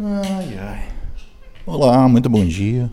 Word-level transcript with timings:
Ai, 0.00 0.56
ai. 0.56 0.88
Olá, 1.66 2.06
muito 2.08 2.30
bom 2.30 2.44
dia 2.44 2.88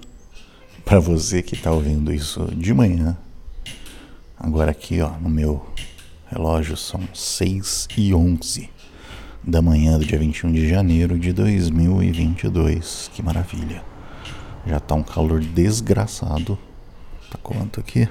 para 0.83 0.99
você 0.99 1.43
que 1.43 1.53
está 1.53 1.71
ouvindo 1.71 2.11
isso 2.11 2.45
de 2.55 2.73
manhã. 2.73 3.15
Agora 4.39 4.71
aqui, 4.71 4.99
ó, 5.01 5.11
no 5.19 5.29
meu 5.29 5.63
relógio 6.25 6.75
são 6.75 7.07
6 7.13 7.89
e 7.95 8.11
11 8.11 8.71
da 9.43 9.61
manhã 9.61 9.99
do 9.99 10.05
dia 10.05 10.17
21 10.17 10.51
de 10.51 10.67
janeiro 10.67 11.19
de 11.19 11.31
2022. 11.31 13.11
Que 13.13 13.21
maravilha. 13.21 13.83
Já 14.65 14.79
tá 14.79 14.95
um 14.95 15.03
calor 15.03 15.41
desgraçado. 15.41 16.57
Tá 17.29 17.37
quanto 17.37 17.79
aqui? 17.79 18.09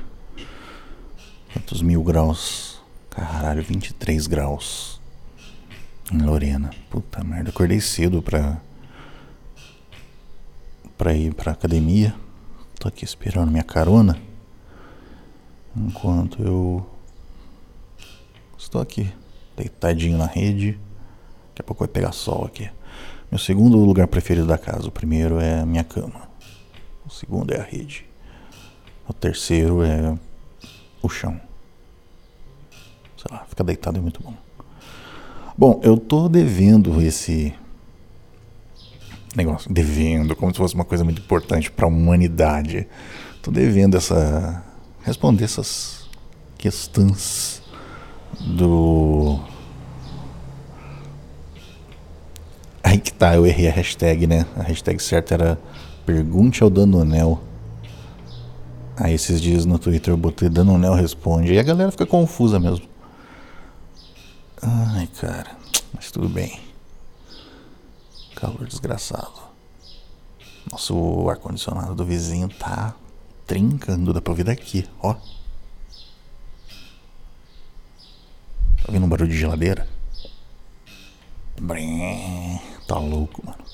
Quantos 1.52 1.82
mil 1.82 2.00
graus? 2.04 2.80
Caralho, 3.10 3.60
23 3.60 4.28
graus. 4.28 5.00
Em 6.12 6.18
Lorena. 6.18 6.70
Puta 6.88 7.24
merda, 7.24 7.50
acordei 7.50 7.80
cedo 7.80 8.22
pra 8.22 8.60
para 10.96 11.12
ir 11.14 11.34
para 11.34 11.52
academia. 11.52 12.14
Tô 12.78 12.88
aqui 12.88 13.04
esperando 13.04 13.50
minha 13.50 13.64
carona. 13.64 14.18
Enquanto 15.76 16.42
eu 16.42 16.86
estou 18.56 18.80
aqui, 18.80 19.12
deitadinho 19.56 20.18
na 20.18 20.26
rede. 20.26 20.78
Daqui 21.48 21.60
a 21.60 21.64
pouco 21.64 21.84
vai 21.84 21.88
pegar 21.88 22.12
sol 22.12 22.44
aqui. 22.44 22.70
Meu 23.30 23.38
segundo 23.38 23.78
lugar 23.78 24.06
preferido 24.06 24.46
da 24.46 24.58
casa. 24.58 24.88
O 24.88 24.92
primeiro 24.92 25.40
é 25.40 25.60
a 25.60 25.66
minha 25.66 25.84
cama. 25.84 26.28
O 27.06 27.10
segundo 27.10 27.52
é 27.52 27.60
a 27.60 27.64
rede. 27.64 28.06
O 29.08 29.12
terceiro 29.12 29.82
é 29.82 30.16
o 31.02 31.08
chão. 31.08 31.40
Sei 33.16 33.26
lá, 33.30 33.44
ficar 33.44 33.64
deitado 33.64 33.98
é 33.98 34.00
muito 34.00 34.22
bom. 34.22 34.34
Bom, 35.56 35.80
eu 35.82 35.96
tô 35.96 36.28
devendo 36.28 37.00
esse 37.00 37.54
negócio, 39.36 39.72
devendo, 39.72 40.36
como 40.36 40.52
se 40.52 40.58
fosse 40.58 40.74
uma 40.74 40.84
coisa 40.84 41.04
muito 41.04 41.20
importante 41.20 41.70
para 41.70 41.86
a 41.86 41.88
humanidade. 41.88 42.86
Tô 43.42 43.50
devendo 43.50 43.96
essa 43.96 44.64
responder 45.02 45.44
essas 45.44 46.08
questões 46.56 47.62
do 48.40 49.38
Aí 52.82 52.98
que 52.98 53.12
tá, 53.12 53.34
eu 53.34 53.46
errei 53.46 53.68
a 53.68 53.72
hashtag, 53.72 54.26
né? 54.26 54.46
A 54.56 54.62
hashtag 54.62 55.02
certa 55.02 55.34
era 55.34 55.58
Pergunte 56.04 56.62
ao 56.62 56.68
Danonel. 56.68 57.42
Aí 58.96 59.14
esses 59.14 59.40
dias 59.40 59.64
no 59.64 59.78
Twitter 59.78 60.12
eu 60.12 60.18
botei 60.18 60.48
Danonel 60.48 60.94
responde. 60.94 61.52
E 61.52 61.58
a 61.58 61.62
galera 61.62 61.90
fica 61.90 62.06
confusa 62.06 62.60
mesmo. 62.60 62.86
Ai, 64.60 65.08
cara. 65.18 65.50
Mas 65.94 66.10
tudo 66.10 66.28
bem. 66.28 66.60
Calor 68.44 68.66
desgraçado. 68.66 69.32
Nosso 70.70 71.30
ar-condicionado 71.30 71.94
do 71.94 72.04
vizinho 72.04 72.46
tá 72.46 72.94
trincando. 73.46 74.12
Dá 74.12 74.20
pra 74.20 74.32
ouvir 74.32 74.44
daqui, 74.44 74.86
ó. 75.00 75.14
Tá 75.14 75.22
ouvindo 78.88 79.06
um 79.06 79.08
barulho 79.08 79.30
de 79.30 79.38
geladeira? 79.38 79.88
Brim, 81.58 82.60
tá 82.86 82.98
louco, 82.98 83.42
mano. 83.46 83.64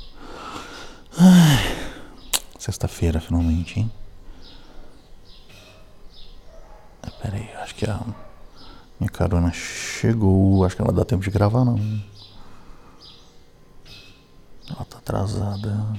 Sexta-feira, 2.57 3.21
finalmente, 3.21 3.81
hein? 3.81 3.91
Pera 7.21 7.37
aí, 7.37 7.51
acho 7.57 7.75
que 7.75 7.91
a 7.91 8.01
minha 9.01 9.11
carona 9.11 9.51
chegou. 9.53 10.65
Acho 10.65 10.77
que 10.77 10.83
ela 10.83 10.93
dá 10.93 11.05
tempo 11.05 11.25
de 11.25 11.31
gravar, 11.31 11.65
não. 11.65 12.10
Ela 14.71 14.85
tá 14.85 14.99
atrasada. 14.99 15.99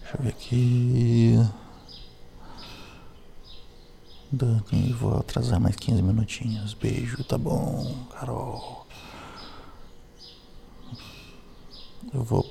Deixa 0.00 0.16
eu 0.16 0.22
ver 0.22 0.28
aqui. 0.30 1.36
Dani, 4.32 4.92
vou 4.92 5.18
atrasar 5.18 5.60
mais 5.60 5.76
15 5.76 6.02
minutinhos. 6.02 6.74
Beijo, 6.74 7.22
tá 7.24 7.36
bom, 7.36 8.06
Carol. 8.12 8.86
Eu 12.12 12.24
vou 12.24 12.44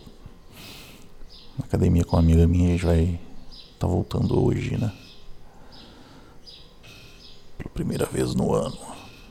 na 1.58 1.66
academia 1.66 2.06
com 2.06 2.16
uma 2.16 2.22
amiga 2.22 2.47
minha, 2.47 2.69
a 2.69 2.72
gente 2.72 2.85
vai 2.85 3.19
tá 3.79 3.88
voltando 3.88 4.41
hoje, 4.44 4.78
né? 4.78 4.94
Pela 7.58 7.69
primeira 7.69 8.06
vez 8.06 8.35
no 8.35 8.53
ano. 8.53 8.78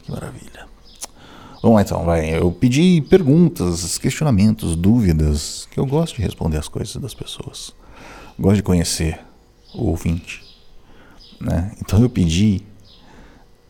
Que 0.03 0.11
maravilha. 0.11 0.78
Lá 1.63 1.83
então, 1.83 2.05
vai. 2.05 2.37
Eu 2.37 2.53
pedi 2.53 3.03
perguntas, 3.03 3.99
questionamentos, 3.99 4.77
dúvidas, 4.77 5.67
que 5.71 5.79
eu 5.79 5.87
gosto 5.87 6.17
de 6.17 6.23
responder 6.23 6.59
as 6.59 6.69
coisas 6.69 6.95
das 6.97 7.15
pessoas. 7.15 7.75
Gosto 8.39 8.57
de 8.57 8.63
conhecer 8.63 9.21
o 9.75 9.87
ouvinte. 9.87 10.45
Né? 11.41 11.73
Então 11.81 12.01
eu 12.01 12.09
pedi 12.09 12.63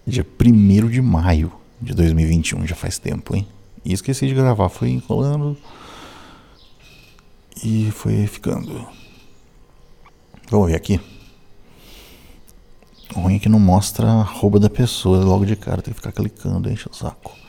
dia 0.07 0.27
1 0.41 0.89
de 0.89 1.01
maio 1.01 1.53
de 1.81 1.95
2021, 1.95 2.67
já 2.67 2.75
faz 2.75 2.99
tempo, 2.99 3.37
hein? 3.37 3.47
E 3.85 3.93
esqueci 3.93 4.27
de 4.27 4.35
gravar, 4.35 4.69
foi 4.69 4.91
enrolando 4.91 5.57
e 7.63 7.91
foi 7.91 8.27
ficando. 8.27 8.87
Vamos 10.51 10.69
ver 10.69 10.77
aqui. 10.77 11.01
O 13.15 13.21
ruim 13.21 13.37
é 13.37 13.39
que 13.39 13.49
não 13.49 13.61
mostra 13.61 14.07
a 14.07 14.23
roupa 14.23 14.59
da 14.59 14.69
pessoa 14.69 15.25
logo 15.25 15.45
de 15.47 15.57
cara, 15.57 15.81
tem 15.83 15.93
que 15.93 16.01
ficar 16.01 16.13
clicando, 16.13 16.71
enche 16.71 16.89
o 16.89 16.95
saco. 16.95 17.48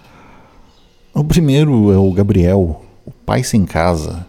O 1.11 1.23
primeiro 1.23 1.91
é 1.91 1.97
o 1.97 2.13
Gabriel, 2.13 2.85
o 3.03 3.11
pai 3.11 3.43
sem 3.43 3.65
casa, 3.65 4.27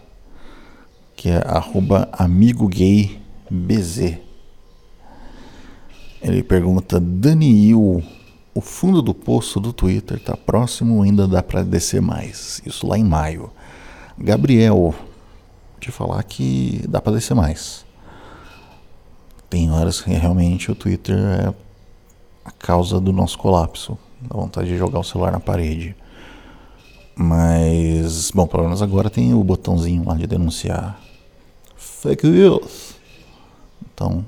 que 1.15 1.29
é 1.29 1.37
arroba 1.45 2.09
amigo 2.11 2.67
gay 2.67 3.21
BZ. 3.51 4.17
Ele 6.23 6.41
pergunta, 6.41 6.99
Daniel, 6.99 8.01
o 8.53 8.61
fundo 8.61 8.99
do 9.03 9.13
poço 9.13 9.59
do 9.59 9.71
Twitter 9.71 10.19
tá 10.19 10.35
próximo 10.35 11.03
ainda 11.03 11.27
dá 11.27 11.43
para 11.43 11.63
descer 11.63 12.01
mais? 12.01 12.63
Isso 12.65 12.87
lá 12.87 12.97
em 12.97 13.03
maio. 13.03 13.51
Gabriel, 14.17 14.95
te 15.79 15.91
falar 15.91 16.23
que 16.23 16.83
dá 16.89 16.99
para 16.99 17.13
descer 17.13 17.35
mais. 17.35 17.85
Tem 19.47 19.71
horas 19.71 20.01
que 20.01 20.09
realmente 20.11 20.71
o 20.71 20.75
Twitter 20.75 21.15
é 21.15 21.53
a 22.43 22.51
causa 22.51 22.99
do 22.99 23.13
nosso 23.13 23.37
colapso. 23.37 23.97
Dá 24.19 24.35
vontade 24.35 24.67
de 24.67 24.77
jogar 24.77 24.99
o 24.99 25.03
celular 25.03 25.31
na 25.31 25.39
parede. 25.39 25.95
Mas, 27.15 28.31
bom, 28.31 28.47
pelo 28.47 28.63
menos 28.63 28.81
agora 28.81 29.09
tem 29.09 29.33
o 29.33 29.43
botãozinho 29.43 30.07
lá 30.07 30.15
de 30.15 30.25
denunciar 30.25 30.99
fake 31.75 32.27
news. 32.27 32.95
Então, 33.93 34.25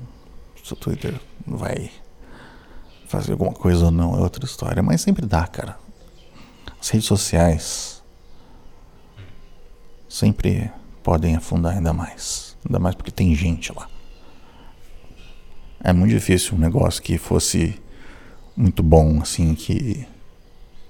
se 0.62 0.72
o 0.72 0.76
Twitter 0.76 1.18
vai 1.46 1.90
fazer 3.06 3.32
alguma 3.32 3.52
coisa 3.52 3.86
ou 3.86 3.90
não 3.90 4.14
é 4.16 4.20
outra 4.20 4.44
história. 4.44 4.82
Mas 4.82 5.00
sempre 5.00 5.26
dá, 5.26 5.46
cara. 5.46 5.78
As 6.80 6.88
redes 6.90 7.06
sociais 7.06 8.02
sempre 10.08 10.70
podem 11.02 11.36
afundar 11.36 11.74
ainda 11.74 11.92
mais. 11.92 12.56
Ainda 12.64 12.78
mais 12.78 12.94
porque 12.94 13.10
tem 13.10 13.34
gente 13.34 13.72
lá. 13.72 13.88
É 15.82 15.92
muito 15.92 16.10
difícil 16.12 16.54
um 16.54 16.58
negócio 16.58 17.02
que 17.02 17.18
fosse 17.18 17.80
muito 18.56 18.82
bom, 18.82 19.20
assim, 19.20 19.54
que 19.54 20.06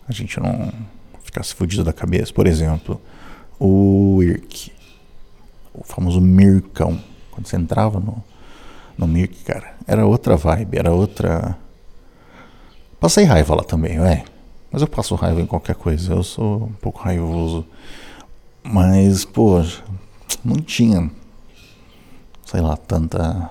a 0.09 0.12
gente 0.12 0.38
não 0.38 0.72
ficasse 1.34 1.53
fudido 1.53 1.83
da 1.83 1.93
cabeça. 1.93 2.33
Por 2.33 2.47
exemplo, 2.47 3.00
o 3.59 4.22
IRC, 4.22 4.71
o 5.75 5.83
famoso 5.83 6.21
Mircão. 6.21 7.03
Quando 7.33 7.47
você 7.49 7.56
entrava 7.56 7.99
no, 7.99 8.22
no 8.97 9.09
Mirk, 9.09 9.43
cara, 9.43 9.75
era 9.87 10.06
outra 10.06 10.37
vibe, 10.37 10.78
era 10.78 10.93
outra. 10.93 11.59
Passei 13.00 13.25
raiva 13.25 13.56
lá 13.56 13.65
também, 13.65 13.98
é. 13.98 14.25
Mas 14.71 14.83
eu 14.83 14.89
passo 14.89 15.15
raiva 15.16 15.41
em 15.41 15.47
qualquer 15.47 15.75
coisa, 15.75 16.15
eu 16.15 16.22
sou 16.22 16.65
um 16.65 16.72
pouco 16.75 17.03
raivoso. 17.03 17.66
Mas, 18.63 19.25
pô, 19.25 19.63
não 20.45 20.57
tinha, 20.57 21.10
sei 22.47 22.60
lá, 22.60 22.77
tanta. 22.77 23.51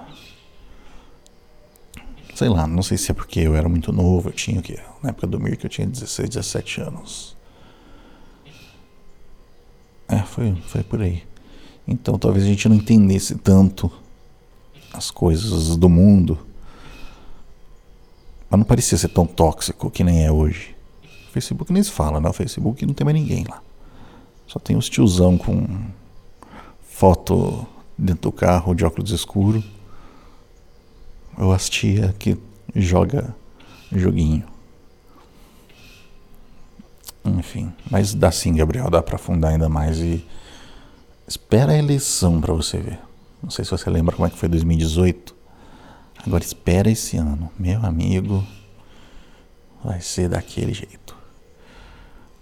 Sei 2.34 2.50
lá, 2.50 2.66
não 2.66 2.82
sei 2.82 2.98
se 2.98 3.12
é 3.12 3.14
porque 3.14 3.42
eu 3.42 3.56
era 3.56 3.70
muito 3.70 3.92
novo, 3.92 4.30
eu 4.30 4.34
tinha 4.34 4.60
o 4.60 4.64
quê? 4.64 4.80
Na 5.04 5.10
época 5.10 5.28
do 5.28 5.40
Mirk 5.40 5.64
eu 5.64 5.70
tinha 5.70 5.86
16, 5.86 6.30
17 6.30 6.82
anos. 6.82 7.34
É, 10.08 10.20
foi, 10.20 10.56
foi 10.68 10.84
por 10.84 11.02
aí. 11.02 11.24
Então 11.88 12.18
talvez 12.18 12.46
a 12.46 12.48
gente 12.48 12.68
não 12.70 12.76
entendesse 12.76 13.36
tanto 13.36 13.92
as 14.94 15.10
coisas 15.10 15.76
do 15.76 15.90
mundo. 15.90 16.38
Mas 18.50 18.60
não 18.60 18.66
parecia 18.66 18.98
ser 18.98 19.10
tão 19.10 19.26
tóxico 19.26 19.90
que 19.90 20.04
nem 20.04 20.26
é 20.26 20.32
hoje. 20.32 20.76
O 21.28 21.32
Facebook 21.34 21.74
nem 21.74 21.82
se 21.82 21.92
fala, 21.92 22.20
né? 22.20 22.30
O 22.30 22.34
Facebook 22.34 22.86
não 22.86 22.94
tem 22.94 23.04
mais 23.04 23.18
ninguém 23.18 23.44
lá. 23.50 23.62
Só 24.46 24.60
tem 24.60 24.78
os 24.78 24.88
tiozão 24.88 25.38
com 25.38 25.66
foto 26.84 27.66
dentro 27.98 28.24
do 28.24 28.32
carro 28.32 28.76
de 28.76 28.86
óculos 28.86 29.12
escuros. 29.12 29.64
Ou 31.38 31.52
as 31.52 31.68
tia 31.68 32.14
que 32.20 32.38
joga 32.76 33.36
joguinho. 33.92 34.53
Enfim, 37.26 37.72
mas 37.90 38.14
dá 38.14 38.32
sim, 38.32 38.56
Gabriel, 38.56 38.90
dá 38.90 39.02
para 39.02 39.16
afundar 39.16 39.52
ainda 39.52 39.70
mais 39.70 40.00
e 40.00 40.26
Espera 41.28 41.72
a 41.72 41.78
eleição 41.78 42.42
para 42.42 42.54
você 42.54 42.78
ver. 42.78 43.00
Não 43.42 43.50
sei 43.50 43.64
se 43.64 43.72
você 43.72 43.90
lembra 43.90 44.16
como 44.16 44.28
é 44.28 44.30
que 44.30 44.38
foi 44.38 44.50
2018. 44.50 45.34
Agora 46.26 46.44
espera 46.44 46.90
esse 46.90 47.18
ano, 47.18 47.50
meu 47.58 47.84
amigo. 47.86 48.46
Vai 49.84 50.02
ser 50.02 50.30
daquele 50.30 50.74
jeito. 50.74 51.16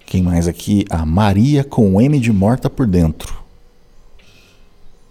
Quem 0.05 0.21
mais 0.21 0.47
aqui? 0.47 0.85
A 0.89 1.05
Maria 1.05 1.63
com 1.63 2.01
M 2.01 2.19
de 2.19 2.31
morta 2.31 2.69
por 2.69 2.87
dentro. 2.87 3.41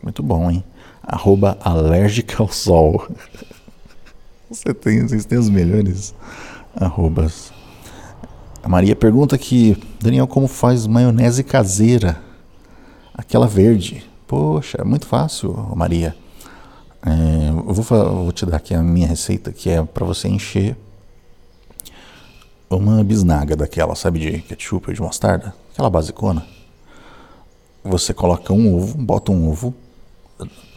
Muito 0.02 0.22
bom, 0.22 0.50
hein? 0.50 0.64
Arroba 1.02 1.56
alérgica 1.60 2.42
ao 2.42 2.48
sol. 2.48 3.08
Você 4.50 4.74
tem, 4.74 5.06
vocês 5.06 5.24
têm 5.24 5.38
os 5.38 5.48
melhores 5.48 6.12
arrobas. 6.74 7.52
A 8.62 8.68
Maria 8.68 8.94
pergunta 8.94 9.34
aqui, 9.34 9.74
Daniel, 10.00 10.26
como 10.26 10.46
faz 10.46 10.86
maionese 10.86 11.42
caseira? 11.42 12.20
Aquela 13.14 13.46
verde. 13.46 14.04
Poxa, 14.26 14.78
é 14.82 14.84
muito 14.84 15.06
fácil, 15.06 15.54
Maria. 15.74 16.14
É, 17.04 17.48
eu 17.48 17.72
vou, 17.72 17.84
vou, 18.24 18.32
te 18.32 18.44
dar 18.44 18.58
aqui 18.58 18.74
a 18.74 18.82
minha 18.82 19.06
receita, 19.06 19.50
que 19.50 19.70
é 19.70 19.82
para 19.82 20.04
você 20.04 20.28
encher 20.28 20.76
uma 22.68 23.02
bisnaga 23.02 23.56
daquela, 23.56 23.94
sabe, 23.94 24.18
de 24.20 24.42
ketchup 24.42 24.88
ou 24.88 24.94
de 24.94 25.00
mostarda, 25.00 25.54
aquela 25.72 25.88
basicona. 25.88 26.46
Você 27.82 28.12
coloca 28.12 28.52
um 28.52 28.76
ovo, 28.76 28.98
bota 28.98 29.32
um 29.32 29.50
ovo, 29.50 29.74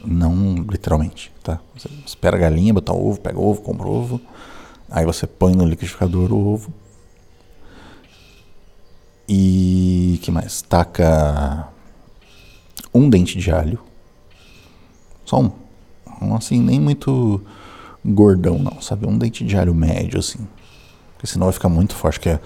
não 0.06 0.56
literalmente, 0.56 1.34
tá? 1.44 1.60
Você 1.76 1.90
espera 2.06 2.38
a 2.38 2.40
galinha, 2.40 2.74
botar 2.74 2.94
o 2.94 3.10
ovo, 3.10 3.20
pega 3.20 3.38
o 3.38 3.46
ovo, 3.46 3.62
compra 3.62 3.86
o 3.86 3.92
ovo, 3.92 4.22
aí 4.90 5.06
você 5.06 5.28
põe 5.28 5.54
no 5.54 5.66
liquidificador 5.66 6.32
o 6.32 6.54
ovo. 6.54 6.74
E 9.28 10.20
que 10.22 10.32
mais? 10.32 10.62
Taca 10.62 11.68
um 12.94 13.10
dente 13.10 13.38
de 13.38 13.52
alho. 13.52 13.80
Só 15.26 15.40
um. 15.40 15.52
Um 16.22 16.36
assim, 16.36 16.62
nem 16.62 16.80
muito 16.80 17.42
gordão 18.06 18.60
não, 18.60 18.82
sabe? 18.82 19.08
Um 19.08 19.18
dente 19.18 19.44
de 19.44 19.58
alho 19.58 19.74
médio 19.74 20.20
assim. 20.20 20.48
Porque 21.14 21.28
senão 21.28 21.48
vai 21.48 21.54
ficar 21.54 21.70
muito 21.70 21.96
forte, 21.96 22.20
que 22.20 22.30
é 22.30 22.40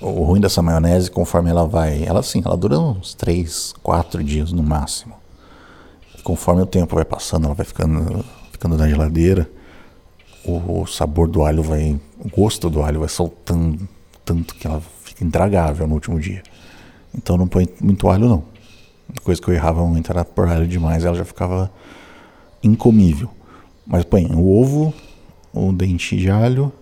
o 0.00 0.24
ruim 0.24 0.40
dessa 0.40 0.60
maionese, 0.60 1.10
conforme 1.10 1.50
ela 1.50 1.66
vai, 1.66 2.02
ela 2.04 2.20
assim, 2.20 2.42
ela 2.44 2.56
dura 2.56 2.78
uns 2.78 3.14
3, 3.14 3.74
4 3.82 4.24
dias 4.24 4.50
no 4.50 4.62
máximo 4.62 5.22
conforme 6.22 6.62
o 6.62 6.66
tempo 6.66 6.94
vai 6.94 7.04
passando, 7.04 7.46
ela 7.46 7.54
vai 7.54 7.66
ficando, 7.66 8.24
ficando 8.50 8.76
na 8.76 8.88
geladeira, 8.88 9.50
o, 10.44 10.82
o 10.82 10.86
sabor 10.86 11.28
do 11.28 11.44
alho 11.44 11.62
vai, 11.62 12.00
o 12.18 12.28
gosto 12.28 12.70
do 12.70 12.82
alho 12.82 13.00
vai 13.00 13.08
soltando 13.08 13.88
tanto 14.24 14.54
que 14.54 14.66
ela 14.66 14.82
intragável 15.22 15.86
no 15.86 15.94
último 15.94 16.18
dia. 16.18 16.42
Então 17.14 17.36
não 17.36 17.46
põe 17.46 17.68
muito 17.80 18.08
alho 18.08 18.28
não. 18.28 18.44
Coisa 19.22 19.40
que 19.40 19.48
eu 19.48 19.54
errava 19.54 19.84
muito 19.86 20.10
era 20.10 20.24
pôr 20.24 20.48
alho 20.48 20.66
demais, 20.66 21.04
ela 21.04 21.16
já 21.16 21.24
ficava 21.24 21.70
incomível. 22.62 23.30
Mas 23.86 24.04
põe 24.04 24.26
o 24.26 24.60
ovo, 24.60 24.94
o 25.52 25.72
dente 25.72 26.16
de 26.16 26.30
alho, 26.30 26.72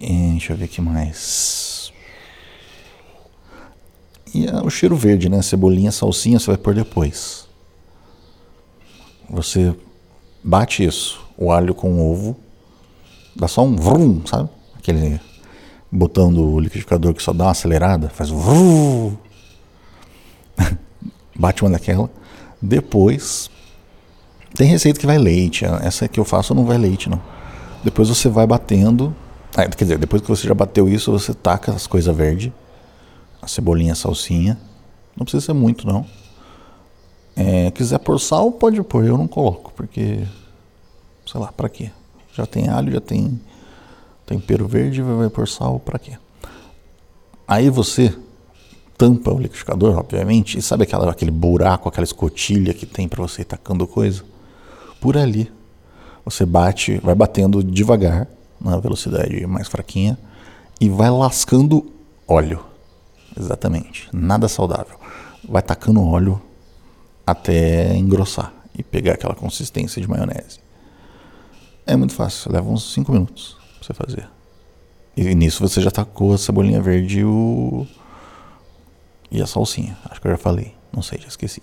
e, 0.00 0.30
deixa 0.30 0.52
eu 0.52 0.56
ver 0.56 0.66
o 0.66 0.68
que 0.68 0.80
mais. 0.80 1.92
E 4.34 4.46
o 4.64 4.70
cheiro 4.70 4.94
verde, 4.94 5.28
né? 5.28 5.42
Cebolinha, 5.42 5.90
salsinha, 5.90 6.38
você 6.38 6.46
vai 6.46 6.56
pôr 6.56 6.74
depois. 6.74 7.48
Você 9.28 9.74
bate 10.42 10.84
isso, 10.84 11.20
o 11.36 11.50
alho 11.50 11.74
com 11.74 11.94
o 11.94 12.10
ovo, 12.10 12.36
dá 13.34 13.48
só 13.48 13.64
um 13.64 13.76
vrum, 13.76 14.24
sabe? 14.24 14.48
Aquele 14.76 15.20
botão 15.90 16.32
do 16.32 16.60
liquidificador 16.60 17.14
que 17.14 17.22
só 17.22 17.32
dá 17.32 17.44
uma 17.44 17.50
acelerada, 17.50 18.08
faz 18.10 18.30
um 18.30 19.16
bate 21.34 21.62
uma 21.62 21.70
daquela. 21.70 22.10
Depois, 22.60 23.50
tem 24.54 24.68
receita 24.68 24.98
que 24.98 25.06
vai 25.06 25.18
leite. 25.18 25.64
Essa 25.64 26.08
que 26.08 26.18
eu 26.18 26.24
faço 26.24 26.54
não 26.54 26.64
vai 26.64 26.78
leite, 26.78 27.08
não. 27.08 27.20
Depois 27.82 28.08
você 28.08 28.28
vai 28.28 28.46
batendo. 28.46 29.14
É, 29.56 29.66
quer 29.68 29.84
dizer, 29.84 29.98
depois 29.98 30.20
que 30.20 30.28
você 30.28 30.46
já 30.46 30.54
bateu 30.54 30.88
isso, 30.88 31.12
você 31.12 31.32
taca 31.32 31.72
as 31.72 31.86
coisas 31.86 32.14
verdes. 32.14 32.52
A 33.40 33.46
cebolinha, 33.46 33.92
a 33.92 33.96
salsinha. 33.96 34.58
Não 35.16 35.24
precisa 35.24 35.46
ser 35.46 35.52
muito, 35.52 35.86
não. 35.86 36.04
É, 37.36 37.70
quiser 37.70 37.98
pôr 37.98 38.18
sal, 38.18 38.50
pode 38.50 38.82
pôr. 38.82 39.04
Eu 39.04 39.16
não 39.16 39.28
coloco, 39.28 39.72
porque. 39.74 40.24
Sei 41.24 41.40
lá, 41.40 41.52
pra 41.52 41.68
quê? 41.68 41.90
Já 42.34 42.46
tem 42.46 42.68
alho, 42.68 42.92
já 42.92 43.00
tem 43.00 43.40
tempero 44.28 44.68
verde, 44.68 45.00
vai 45.00 45.30
pôr 45.30 45.48
sal, 45.48 45.80
pra 45.80 45.98
quê? 45.98 46.18
Aí 47.46 47.70
você 47.70 48.14
tampa 48.98 49.32
o 49.32 49.38
liquidificador, 49.38 49.96
obviamente, 49.96 50.58
e 50.58 50.62
sabe 50.62 50.82
aquela, 50.82 51.10
aquele 51.10 51.30
buraco, 51.30 51.88
aquela 51.88 52.04
escotilha 52.04 52.74
que 52.74 52.84
tem 52.84 53.08
para 53.08 53.22
você 53.22 53.40
ir 53.40 53.46
tacando 53.46 53.86
coisa? 53.86 54.22
Por 55.00 55.16
ali. 55.16 55.50
Você 56.26 56.44
bate, 56.44 56.98
vai 56.98 57.14
batendo 57.14 57.64
devagar, 57.64 58.28
na 58.60 58.76
velocidade 58.76 59.46
mais 59.46 59.66
fraquinha, 59.66 60.18
e 60.78 60.90
vai 60.90 61.08
lascando 61.10 61.90
óleo. 62.26 62.62
Exatamente. 63.38 64.10
Nada 64.12 64.46
saudável. 64.46 64.98
Vai 65.48 65.62
tacando 65.62 66.02
óleo 66.02 66.42
até 67.26 67.96
engrossar 67.96 68.52
e 68.76 68.82
pegar 68.82 69.14
aquela 69.14 69.34
consistência 69.34 70.02
de 70.02 70.08
maionese. 70.08 70.60
É 71.86 71.96
muito 71.96 72.12
fácil, 72.12 72.52
leva 72.52 72.68
uns 72.68 72.92
5 72.92 73.10
minutos 73.10 73.57
você 73.88 73.94
fazer. 73.94 74.28
E 75.16 75.34
nisso 75.34 75.66
você 75.66 75.80
já 75.80 75.90
tacou 75.90 76.32
a 76.32 76.38
cebolinha 76.38 76.80
verde 76.80 77.20
e, 77.20 77.24
o... 77.24 77.86
e 79.30 79.42
a 79.42 79.46
salsinha. 79.46 79.96
Acho 80.04 80.20
que 80.20 80.26
eu 80.26 80.32
já 80.32 80.38
falei. 80.38 80.74
Não 80.92 81.02
sei, 81.02 81.18
já 81.20 81.28
esqueci. 81.28 81.62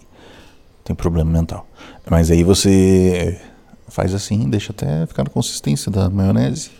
Tem 0.84 0.96
problema 0.96 1.32
mental. 1.32 1.68
Mas 2.10 2.30
aí 2.30 2.44
você 2.44 3.42
faz 3.88 4.14
assim, 4.14 4.50
deixa 4.50 4.72
até 4.72 5.06
ficar 5.06 5.24
na 5.24 5.30
consistência 5.30 5.92
da 5.92 6.10
maionese. 6.10 6.72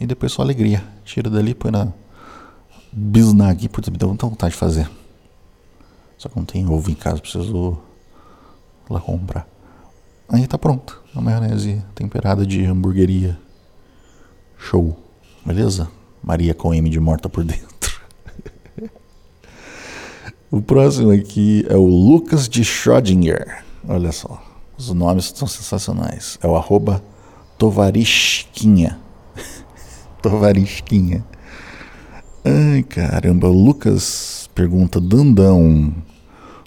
E 0.00 0.06
depois 0.06 0.32
só 0.32 0.42
alegria. 0.42 0.84
Tira 1.04 1.30
dali, 1.30 1.54
põe 1.54 1.70
na 1.70 1.92
bisnague. 2.92 3.68
Putz, 3.68 3.88
me 3.88 3.96
deu 3.96 4.08
muita 4.08 4.26
vontade 4.26 4.52
de 4.52 4.58
fazer. 4.58 4.88
Só 6.16 6.28
que 6.28 6.36
não 6.36 6.44
tem 6.44 6.68
ovo 6.68 6.90
em 6.90 6.94
casa, 6.94 7.20
preciso 7.20 7.78
lá 8.90 9.00
comprar. 9.00 9.46
Aí 10.28 10.46
tá 10.46 10.58
pronto. 10.58 11.02
A 11.14 11.20
maionese 11.20 11.82
temperada 11.94 12.44
de 12.46 12.64
hamburgueria. 12.64 13.38
Show. 14.58 14.96
Beleza? 15.44 15.88
Maria 16.22 16.52
com 16.52 16.74
M 16.74 16.90
de 16.90 17.00
morta 17.00 17.28
por 17.28 17.44
dentro. 17.44 18.00
o 20.50 20.60
próximo 20.60 21.10
aqui 21.12 21.64
é 21.68 21.76
o 21.76 21.86
Lucas 21.86 22.48
de 22.48 22.62
Schrödinger. 22.62 23.64
Olha 23.88 24.12
só. 24.12 24.42
Os 24.76 24.92
nomes 24.92 25.32
são 25.34 25.48
sensacionais. 25.48 26.38
É 26.42 26.46
o 26.46 26.56
arroba 26.56 27.02
Tovarishquinha. 27.56 28.98
Tovarishquinha. 30.20 31.24
Ai, 32.44 32.82
caramba. 32.82 33.48
Lucas 33.48 34.48
pergunta: 34.54 35.00
Dandão, 35.00 35.94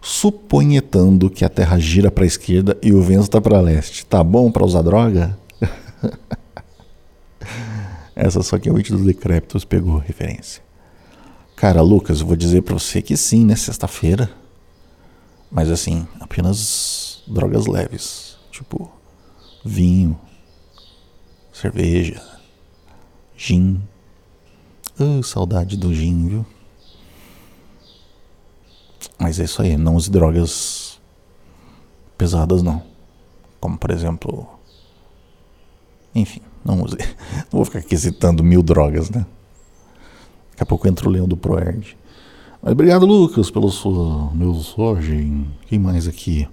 suponhetando 0.02 1.30
que 1.30 1.46
a 1.46 1.50
Terra 1.50 1.78
gira 1.78 2.10
para 2.10 2.24
a 2.24 2.28
esquerda 2.28 2.78
e 2.82 2.94
o 2.94 3.02
vento 3.02 3.24
está 3.24 3.40
para 3.40 3.62
leste. 3.62 4.06
Tá 4.06 4.24
bom 4.24 4.52
para 4.52 4.66
usar 4.66 4.82
droga? 4.82 5.38
Essa 8.16 8.44
só 8.44 8.60
que 8.60 8.68
é 8.68 8.72
o 8.72 8.82
dos 8.82 9.06
Decrépitos 9.06 9.64
pegou 9.64 9.98
referência. 9.98 10.62
Cara, 11.56 11.82
Lucas, 11.82 12.22
eu 12.22 12.28
vou 12.28 12.36
dizer 12.36 12.62
para 12.64 12.74
você 12.74 13.02
que 13.02 13.16
sim, 13.16 13.46
né? 13.46 13.56
Sexta-feira. 13.56 14.30
Mas 15.50 15.70
assim, 15.70 16.08
apenas 16.20 17.24
drogas 17.28 17.68
leves. 17.68 18.38
Tipo, 18.52 18.92
vinho, 19.64 20.20
cerveja, 21.54 22.22
gin. 23.38 23.82
Oh, 25.00 25.24
saudade 25.24 25.78
do 25.78 25.94
gin, 25.94 26.28
viu? 26.28 26.46
Mas 29.18 29.40
é 29.40 29.44
isso 29.44 29.62
aí, 29.62 29.78
não 29.78 29.96
use 29.96 30.10
drogas 30.10 31.00
pesadas 32.18 32.64
não. 32.64 32.84
Como 33.60 33.78
por 33.78 33.92
exemplo. 33.92 34.48
Enfim, 36.14 36.42
não. 36.64 36.78
Não 36.78 36.88
vou 37.52 37.66
ficar 37.66 37.80
aqui 37.80 37.98
citando 37.98 38.44
mil 38.44 38.62
drogas, 38.64 39.10
né? 39.10 39.26
Daqui 40.52 40.64
a 40.64 40.66
pouco 40.66 40.88
entra 40.88 41.08
o 41.08 41.12
leão 41.12 41.28
do 41.28 41.38
Proerd. 41.38 41.98
Mas 42.62 42.74
obrigado, 42.74 43.06
Lucas, 43.06 43.50
pelo 43.50 43.70
sua 43.70 44.32
mensagem. 44.34 45.48
Quem 45.68 45.80
mais 45.80 46.08
aqui? 46.08 46.48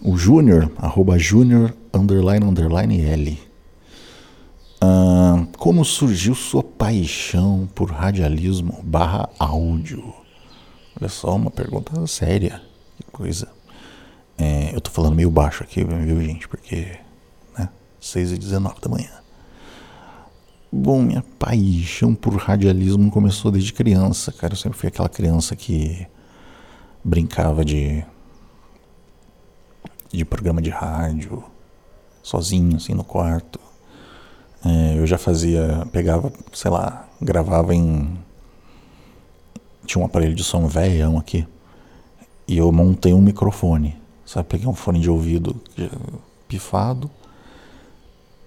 O 0.00 0.16
Júnior, 0.16 0.70
arroba 0.76 1.18
Júnior, 1.18 1.74
underline, 1.92 2.44
underline 2.44 3.00
L. 3.00 3.38
Ah, 4.80 5.44
como 5.56 5.84
surgiu 5.84 6.34
sua 6.36 6.62
paixão 6.62 7.68
por 7.74 7.90
radialismo 7.90 8.80
barra 8.84 9.28
áudio? 9.38 10.14
Olha 11.00 11.08
só, 11.08 11.34
uma 11.34 11.50
pergunta 11.50 12.06
séria. 12.06 12.62
Que 12.96 13.04
coisa. 13.10 13.48
É, 14.36 14.72
eu 14.72 14.80
tô 14.80 14.90
falando 14.90 15.16
meio 15.16 15.30
baixo 15.30 15.64
aqui, 15.64 15.82
viu, 15.82 16.22
gente? 16.22 16.46
Porque? 16.46 16.96
6 18.00 18.32
e 18.32 18.38
19 18.38 18.80
da 18.80 18.88
manhã. 18.88 19.10
Bom, 20.70 21.02
minha 21.02 21.24
paixão 21.38 22.14
por 22.14 22.34
radialismo 22.36 23.10
começou 23.10 23.50
desde 23.50 23.72
criança, 23.72 24.30
cara. 24.32 24.52
Eu 24.52 24.56
sempre 24.56 24.78
fui 24.78 24.88
aquela 24.88 25.08
criança 25.08 25.56
que 25.56 26.06
brincava 27.02 27.64
de 27.64 28.04
de 30.10 30.24
programa 30.24 30.62
de 30.62 30.70
rádio 30.70 31.44
sozinho 32.22 32.76
assim 32.76 32.94
no 32.94 33.04
quarto. 33.04 33.60
É, 34.64 34.98
eu 34.98 35.06
já 35.06 35.16
fazia, 35.16 35.86
pegava, 35.92 36.32
sei 36.52 36.70
lá, 36.70 37.06
gravava 37.20 37.74
em 37.74 38.18
tinha 39.86 40.02
um 40.02 40.06
aparelho 40.06 40.34
de 40.34 40.44
som 40.44 40.66
velhão 40.66 41.16
aqui 41.16 41.46
e 42.46 42.58
eu 42.58 42.70
montei 42.70 43.14
um 43.14 43.22
microfone, 43.22 43.96
sabe? 44.24 44.48
Peguei 44.48 44.66
um 44.66 44.74
fone 44.74 45.00
de 45.00 45.08
ouvido 45.08 45.58
pifado, 46.46 47.10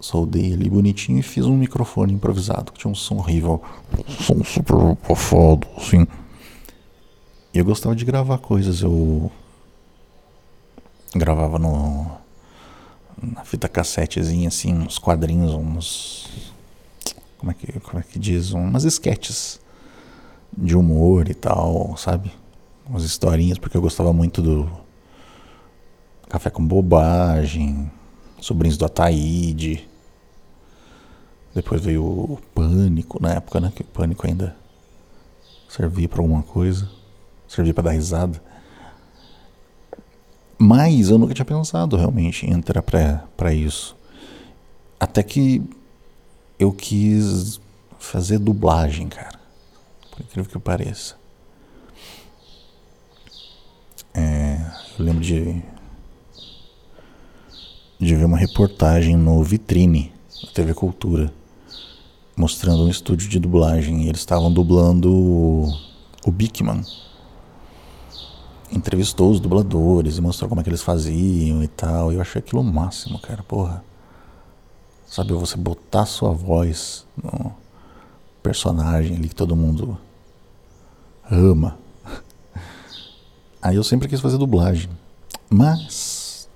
soldei 0.01 0.53
ali 0.53 0.70
bonitinho 0.70 1.20
e 1.20 1.24
fiz 1.24 1.46
um 1.46 1.55
microfone 1.55 2.13
improvisado 2.13 2.72
que 2.72 2.79
tinha 2.79 2.91
um 2.91 2.96
som 2.96 3.17
horrível, 3.17 3.62
um 3.98 4.12
som 4.12 4.43
super 4.43 4.75
abafado, 4.75 5.67
assim. 5.77 6.08
E 7.53 7.60
eu 7.60 7.65
gostava 7.65 7.96
de 7.96 8.03
gravar 8.03 8.39
coisas, 8.39 8.81
eu 8.81 9.31
gravava 11.15 11.60
no 11.60 12.20
na 13.22 13.43
fita 13.43 13.70
cassetezinha 13.70 14.48
assim, 14.48 14.74
uns 14.74 14.98
quadrinhos, 14.98 15.53
uns 15.53 16.29
como 17.38 17.51
é 17.51 17.53
que 17.53 17.79
como 17.79 18.00
é 18.00 18.03
que 18.03 18.17
diz, 18.17 18.51
umas 18.51 18.84
sketches 18.84 19.60
de 20.58 20.75
humor 20.75 21.29
e 21.29 21.34
tal, 21.34 21.96
sabe? 21.98 22.31
Umas 22.89 23.03
historinhas 23.03 23.58
porque 23.58 23.77
eu 23.77 23.81
gostava 23.81 24.12
muito 24.12 24.41
do 24.41 24.70
Café 26.27 26.50
com 26.50 26.65
Bobagem, 26.65 27.91
Sobrinhos 28.39 28.77
do 28.77 28.86
Ataíde. 28.86 29.88
Depois 31.53 31.81
veio 31.81 32.03
o 32.03 32.39
Pânico, 32.55 33.22
na 33.22 33.34
época, 33.34 33.60
né? 33.60 33.72
Que 33.75 33.81
o 33.81 33.86
Pânico 33.86 34.25
ainda 34.25 34.55
servia 35.67 36.08
para 36.08 36.22
alguma 36.22 36.43
coisa, 36.43 36.89
servia 37.48 37.74
para 37.74 37.86
dar 37.86 37.91
risada. 37.91 38.41
Mas 40.58 41.10
eu 41.10 41.17
nunca 41.17 41.34
tinha 41.34 41.46
pensado 41.46 41.98
realmente 41.98 42.46
em 42.46 42.51
entrar 42.51 42.84
para 42.84 43.53
isso. 43.53 43.96
Até 45.00 45.24
que 45.24 45.63
eu 46.60 46.72
quis 46.72 47.60
fazer 47.98 48.38
dublagem, 48.38 49.08
cara. 49.08 49.39
Por 50.12 50.22
incrível 50.22 50.51
que 50.51 50.60
pareça. 50.60 51.15
É, 54.13 54.60
eu 55.00 55.05
lembro 55.05 55.22
de, 55.22 55.63
de 58.00 58.15
ver 58.15 58.25
uma 58.25 58.38
reportagem 58.38 59.15
no 59.15 59.41
Vitrine, 59.43 60.13
da 60.43 60.51
TV 60.51 60.74
Cultura, 60.74 61.34
mostrando 62.35 62.83
um 62.83 62.89
estúdio 62.89 63.29
de 63.29 63.39
dublagem. 63.39 64.03
E 64.03 64.09
eles 64.09 64.21
estavam 64.21 64.51
dublando 64.51 65.11
o, 65.11 65.77
o 66.25 66.31
Bickman 66.31 66.83
entrevistou 68.71 69.29
os 69.29 69.39
dubladores 69.39 70.17
e 70.17 70.21
mostrou 70.21 70.47
como 70.47 70.61
é 70.61 70.63
que 70.63 70.69
eles 70.69 70.81
faziam 70.81 71.61
e 71.61 71.67
tal. 71.67 72.11
E 72.11 72.15
eu 72.15 72.21
achei 72.21 72.39
aquilo 72.39 72.61
o 72.61 72.63
máximo, 72.63 73.19
cara, 73.19 73.43
porra. 73.43 73.83
Sabe, 75.05 75.33
você 75.33 75.57
botar 75.57 76.05
sua 76.05 76.31
voz 76.31 77.05
no 77.21 77.53
personagem 78.41 79.17
ali 79.17 79.27
que 79.27 79.35
todo 79.35 79.55
mundo 79.55 79.97
ama. 81.29 81.77
Aí 83.61 83.75
eu 83.75 83.83
sempre 83.83 84.07
quis 84.07 84.21
fazer 84.21 84.38
dublagem. 84.38 84.89
Mas 85.50 86.50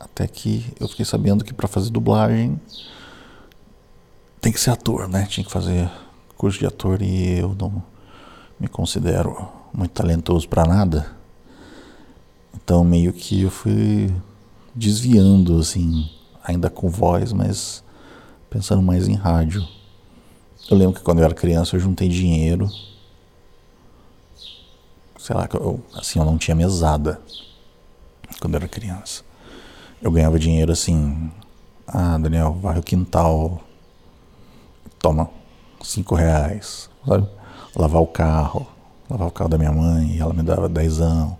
até 0.00 0.26
que 0.26 0.66
eu 0.80 0.88
fiquei 0.88 1.04
sabendo 1.04 1.44
que 1.44 1.54
para 1.54 1.68
fazer 1.68 1.90
dublagem 1.90 2.60
tem 4.40 4.52
que 4.52 4.60
ser 4.60 4.70
ator, 4.70 5.08
né? 5.08 5.26
Tinha 5.26 5.44
que 5.44 5.50
fazer 5.50 5.90
curso 6.36 6.58
de 6.58 6.66
ator 6.66 7.02
e 7.02 7.38
eu 7.38 7.54
não 7.58 7.82
me 8.58 8.68
considero 8.68 9.48
muito 9.72 9.92
talentoso 9.92 10.48
para 10.48 10.64
nada. 10.64 11.14
Então 12.54 12.82
meio 12.84 13.12
que 13.12 13.42
eu 13.42 13.50
fui 13.50 14.12
desviando 14.74 15.58
assim, 15.58 16.10
ainda 16.42 16.68
com 16.68 16.88
voz, 16.88 17.32
mas 17.32 17.82
pensando 18.50 18.82
mais 18.82 19.08
em 19.08 19.14
rádio. 19.14 19.66
Eu 20.70 20.76
lembro 20.76 20.94
que 20.94 21.02
quando 21.02 21.18
eu 21.18 21.24
era 21.24 21.34
criança 21.34 21.76
eu 21.76 21.80
juntei 21.80 22.08
dinheiro. 22.08 22.68
Sei 25.18 25.34
lá, 25.34 25.48
eu, 25.54 25.80
assim, 25.94 26.18
eu 26.18 26.24
não 26.24 26.38
tinha 26.38 26.54
mesada 26.54 27.20
quando 28.40 28.54
eu 28.54 28.58
era 28.58 28.68
criança. 28.68 29.22
Eu 30.00 30.10
ganhava 30.10 30.38
dinheiro 30.38 30.72
assim. 30.72 31.30
Ah, 31.86 32.18
Daniel, 32.18 32.52
vai 32.54 32.78
o 32.78 32.82
quintal. 32.82 33.65
Toma 35.00 35.30
cinco 35.82 36.14
reais. 36.14 36.90
Sabe? 37.06 37.28
Lavar 37.74 38.02
o 38.02 38.06
carro 38.06 38.66
lavar 39.08 39.28
o 39.28 39.30
carro 39.30 39.50
da 39.50 39.58
minha 39.58 39.72
mãe, 39.72 40.18
ela 40.18 40.32
me 40.32 40.42
dava 40.42 40.68
dezão. 40.68 41.36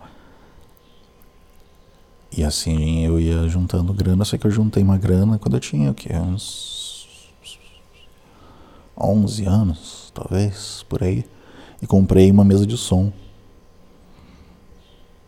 E 2.37 2.45
assim 2.45 3.05
eu 3.05 3.19
ia 3.19 3.49
juntando 3.49 3.93
grana, 3.93 4.25
sei 4.25 4.39
que 4.39 4.47
eu 4.47 4.51
juntei 4.51 4.83
uma 4.83 4.99
grana 4.99 5.39
quando 5.39 5.55
eu 5.55 5.61
tinha 5.61 5.91
o 5.91 5.95
quê? 5.95 6.15
Uns 6.15 7.33
11 8.99 9.45
anos, 9.45 10.13
talvez, 10.15 10.85
por 10.89 11.03
aí. 11.03 11.25
E 11.81 11.87
comprei 11.87 12.31
uma 12.31 12.45
mesa 12.45 12.67
de 12.67 12.77
som. 12.77 13.13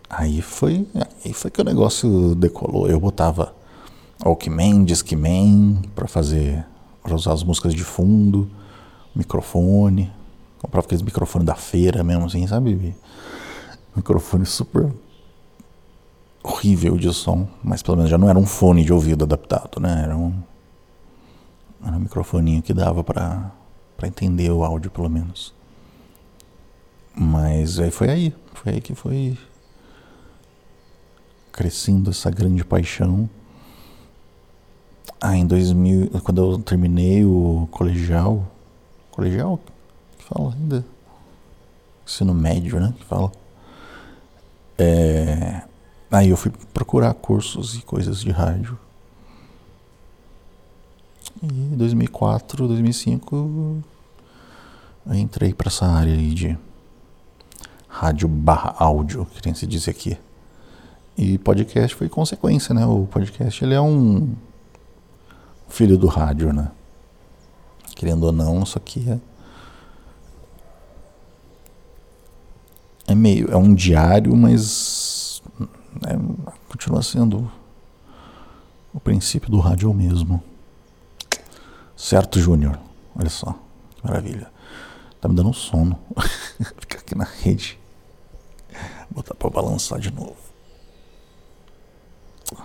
Aí 0.08 0.40
foi, 0.40 0.88
aí 1.24 1.32
foi 1.34 1.50
que 1.50 1.60
o 1.60 1.64
negócio 1.64 2.34
decolou. 2.34 2.88
Eu 2.88 2.98
botava 2.98 3.54
Walkman, 4.24 4.84
Discman 4.84 5.82
para 5.94 6.08
fazer, 6.08 6.64
para 7.08 7.16
usar 7.16 7.32
as 7.32 7.42
músicas 7.42 7.74
de 7.74 7.82
fundo, 7.82 8.50
microfone. 9.14 10.12
Comprava 10.58 10.84
aqueles 10.84 11.02
microfones 11.02 11.46
da 11.46 11.54
feira 11.54 12.04
mesmo, 12.04 12.26
assim, 12.26 12.46
sabe? 12.46 12.94
Microfone 13.96 14.44
super 14.44 14.92
horrível 16.42 16.98
de 16.98 17.12
som, 17.12 17.48
mas 17.64 17.82
pelo 17.82 17.96
menos 17.96 18.10
já 18.10 18.18
não 18.18 18.28
era 18.28 18.38
um 18.38 18.46
fone 18.46 18.84
de 18.84 18.92
ouvido 18.92 19.24
adaptado, 19.24 19.80
né? 19.80 20.02
Era 20.04 20.16
um, 20.16 20.34
era 21.82 21.96
um 21.96 22.00
microfoninho 22.00 22.62
que 22.62 22.74
dava 22.74 23.02
para 23.02 23.52
entender 24.04 24.50
o 24.50 24.62
áudio, 24.62 24.90
pelo 24.90 25.08
menos. 25.08 25.54
Mas 27.14 27.80
aí 27.80 27.90
foi 27.90 28.10
aí, 28.10 28.34
foi 28.52 28.74
aí 28.74 28.80
que 28.80 28.94
foi 28.94 29.38
crescendo 31.50 32.10
essa 32.10 32.30
grande 32.30 32.64
paixão. 32.64 33.28
Ah, 35.20 35.36
em 35.36 35.46
2000, 35.46 36.10
quando 36.22 36.52
eu 36.52 36.58
terminei 36.58 37.24
o 37.24 37.68
colegial, 37.72 38.46
colegial 39.10 39.58
fala 40.28 40.52
ainda. 40.54 40.84
Ensino 42.06 42.34
médio, 42.34 42.78
né? 42.78 42.94
Que 42.96 43.04
fala. 43.04 43.32
É, 44.78 45.62
aí 46.10 46.30
eu 46.30 46.36
fui 46.36 46.52
procurar 46.72 47.12
cursos 47.14 47.74
e 47.74 47.82
coisas 47.82 48.20
de 48.20 48.30
rádio. 48.30 48.78
E 51.42 51.46
em 51.46 51.76
2004, 51.76 52.66
2005 52.66 53.82
eu 55.06 55.14
entrei 55.14 55.52
para 55.52 55.68
essa 55.68 55.86
área 55.86 56.12
aí 56.12 56.34
de 56.34 56.58
rádio 57.88 58.28
barra 58.28 58.74
áudio, 58.78 59.26
que 59.26 59.42
tem 59.42 59.54
se 59.54 59.66
dizer 59.66 59.90
aqui. 59.90 60.16
E 61.16 61.38
podcast 61.38 61.96
foi 61.96 62.08
consequência, 62.08 62.74
né? 62.74 62.86
O 62.86 63.06
podcast 63.06 63.64
ele 63.64 63.74
é 63.74 63.80
um 63.80 64.34
filho 65.68 65.96
do 65.96 66.06
rádio, 66.06 66.52
né? 66.52 66.70
Querendo 67.94 68.24
ou 68.24 68.32
não, 68.32 68.62
isso 68.62 68.78
aqui 68.78 69.10
é 69.10 69.18
é 73.08 73.14
meio, 73.14 73.50
é 73.50 73.56
um 73.56 73.74
diário, 73.74 74.36
mas 74.36 75.42
é, 76.06 76.14
continua 76.68 77.02
sendo 77.02 77.50
o 78.92 79.00
princípio 79.00 79.50
do 79.50 79.58
rádio 79.58 79.92
mesmo. 79.94 80.42
Certo, 81.96 82.38
Júnior? 82.38 82.78
Olha 83.16 83.30
só, 83.30 83.58
que 83.96 84.06
maravilha. 84.06 84.50
Tá 85.20 85.28
me 85.28 85.34
dando 85.34 85.48
um 85.48 85.54
sono. 85.54 85.98
Ficar 86.78 86.98
aqui 86.98 87.14
na 87.16 87.24
rede. 87.24 87.78
Botar 89.10 89.34
pra 89.34 89.50
balançar 89.50 89.98
de 89.98 90.12
novo. 90.12 90.36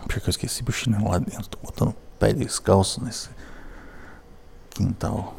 Porque 0.08 0.30
eu 0.30 0.30
esqueci 0.30 0.64
o 0.68 0.72
chinelo 0.72 1.10
lá 1.10 1.18
dentro. 1.18 1.48
Tô 1.48 1.58
botando 1.64 1.96
pé 2.24 2.32
descalço 2.32 3.03
nesse 3.03 3.27
quintal. 4.70 5.36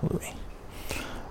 Tudo 0.00 0.18
bem. 0.18 0.34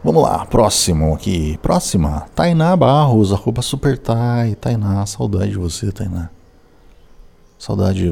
Vamos 0.02 0.24
lá, 0.24 0.46
próximo 0.46 1.14
aqui. 1.14 1.58
Próxima, 1.62 2.22
Tainá 2.34 2.78
Barros, 2.78 3.34
arroba 3.34 3.62
Super 3.62 3.98
Tai. 3.98 4.56
Tainá, 4.56 5.06
saudade 5.06 5.52
de 5.52 5.58
você, 5.58 5.92
Tainá. 5.92 6.30
Saudade 7.60 8.10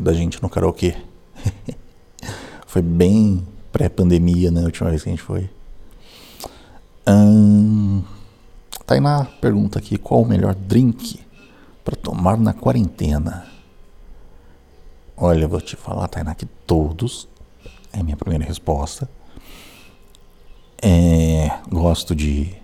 da 0.00 0.14
gente 0.14 0.42
no 0.42 0.48
karaokê. 0.48 0.96
foi 2.66 2.80
bem 2.80 3.46
pré-pandemia, 3.70 4.50
né? 4.50 4.62
A 4.62 4.64
última 4.64 4.88
vez 4.88 5.02
que 5.02 5.10
a 5.10 5.12
gente 5.12 5.22
foi. 5.22 5.50
Hum, 7.06 8.02
Tainá 8.86 9.26
pergunta 9.38 9.78
aqui: 9.78 9.98
qual 9.98 10.22
o 10.22 10.26
melhor 10.26 10.54
drink 10.54 11.20
para 11.84 11.94
tomar 11.94 12.38
na 12.38 12.54
quarentena? 12.54 13.51
Olha, 15.16 15.44
eu 15.44 15.48
vou 15.48 15.60
te 15.60 15.76
falar, 15.76 16.08
Tainá, 16.08 16.34
que 16.34 16.46
todos. 16.46 17.28
É 17.92 18.00
a 18.00 18.02
minha 18.02 18.16
primeira 18.16 18.44
resposta 18.44 19.08
é, 20.82 21.60
gosto 21.70 22.14
de 22.14 22.60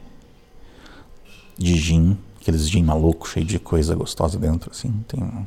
de 1.57 1.77
gin, 1.77 2.17
aqueles 2.41 2.69
gin 2.69 2.85
maluco, 2.85 3.29
cheio 3.29 3.45
de 3.45 3.59
coisa 3.59 3.95
gostosa 3.95 4.39
dentro, 4.39 4.71
assim. 4.71 4.93
Tenho, 5.09 5.47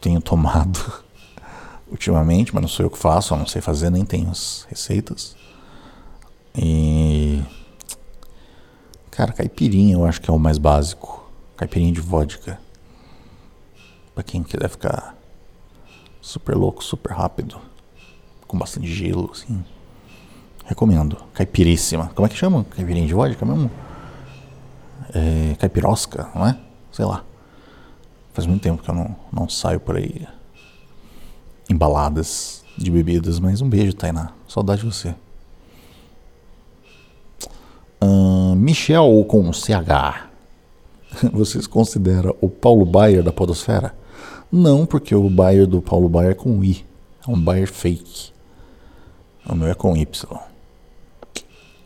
tenho 0.00 0.20
tomado 0.20 0.78
ultimamente, 1.90 2.54
mas 2.54 2.62
não 2.62 2.68
sou 2.68 2.84
eu 2.84 2.90
que 2.90 2.98
faço, 2.98 3.32
eu 3.32 3.38
não 3.38 3.46
sei 3.46 3.62
fazer, 3.62 3.90
nem 3.90 4.04
tenho 4.04 4.30
as 4.30 4.66
receitas. 4.68 5.36
E. 6.54 7.42
Cara, 9.10 9.32
caipirinha 9.32 9.94
eu 9.94 10.04
acho 10.04 10.20
que 10.20 10.30
é 10.30 10.32
o 10.32 10.38
mais 10.38 10.58
básico. 10.58 11.30
Caipirinha 11.56 11.92
de 11.92 12.00
vodka. 12.00 12.60
Pra 14.14 14.22
quem 14.22 14.42
quiser 14.42 14.68
ficar 14.68 15.15
super 16.26 16.56
louco, 16.56 16.82
super 16.82 17.12
rápido. 17.12 17.56
Com 18.48 18.58
bastante 18.58 18.88
gelo, 18.88 19.30
assim. 19.32 19.64
Recomendo. 20.64 21.16
Caipiríssima. 21.32 22.10
Como 22.14 22.26
é 22.26 22.28
que 22.28 22.36
chama? 22.36 22.64
Caipirinha 22.64 23.06
de 23.06 23.14
vodka 23.14 23.46
mesmo? 23.46 23.70
É, 25.14 25.54
caipirosca, 25.54 26.28
não 26.34 26.46
é? 26.46 26.58
Sei 26.90 27.04
lá. 27.04 27.24
Faz 28.32 28.44
muito 28.44 28.60
tempo 28.60 28.82
que 28.82 28.90
eu 28.90 28.94
não, 28.94 29.16
não 29.32 29.48
saio 29.48 29.78
por 29.78 29.96
aí 29.96 30.26
embaladas 31.70 32.64
de 32.76 32.90
bebidas, 32.90 33.38
mas 33.38 33.60
um 33.60 33.68
beijo, 33.68 33.94
Tainá. 33.94 34.32
Saudade 34.48 34.80
de 34.80 34.86
você. 34.86 35.14
Uh, 38.02 38.54
Michel 38.56 39.24
com 39.28 39.52
CH. 39.52 40.28
Vocês 41.32 41.66
consideram 41.68 42.34
o 42.40 42.48
Paulo 42.48 42.84
Baier 42.84 43.22
da 43.22 43.32
Podosfera? 43.32 43.94
Não, 44.50 44.86
porque 44.86 45.14
o 45.14 45.28
Baier 45.28 45.66
do 45.66 45.82
Paulo 45.82 46.08
Baier 46.08 46.32
é 46.32 46.34
com 46.34 46.62
I. 46.62 46.84
É 47.26 47.30
um 47.30 47.40
Baier 47.40 47.70
fake. 47.70 48.32
O 49.48 49.54
meu 49.54 49.68
é 49.68 49.74
com 49.74 49.96
Y. 49.96 50.38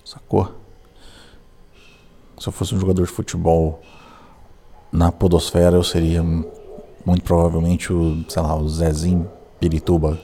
Sacou? 0.04 0.52
Se 2.38 2.48
eu 2.48 2.52
fosse 2.52 2.74
um 2.74 2.80
jogador 2.80 3.04
de 3.04 3.12
futebol 3.12 3.82
na 4.90 5.12
Podosfera, 5.12 5.76
eu 5.76 5.84
seria 5.84 6.22
muito 6.22 7.22
provavelmente 7.22 7.92
o, 7.92 8.24
sei 8.28 8.42
lá, 8.42 8.56
o 8.56 8.68
Zezinho 8.68 9.28
Pirituba, 9.58 10.18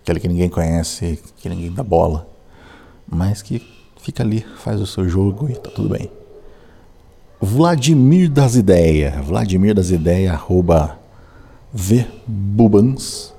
aquele 0.00 0.20
que 0.20 0.28
ninguém 0.28 0.48
conhece, 0.48 1.20
que 1.36 1.48
ninguém 1.48 1.72
dá 1.72 1.82
bola, 1.82 2.28
mas 3.06 3.42
que 3.42 3.60
fica 4.00 4.22
ali, 4.22 4.46
faz 4.58 4.80
o 4.80 4.86
seu 4.86 5.08
jogo 5.08 5.50
e 5.50 5.54
tá 5.54 5.70
tudo 5.70 5.88
bem. 5.88 6.10
Vladimir 7.40 8.30
das 8.30 8.54
Ideias, 8.54 9.14
Vladimir 9.24 9.74
das 9.74 9.90
Ideias, 9.90 10.34
arroba 10.34 10.98
Verbubans, 11.78 13.34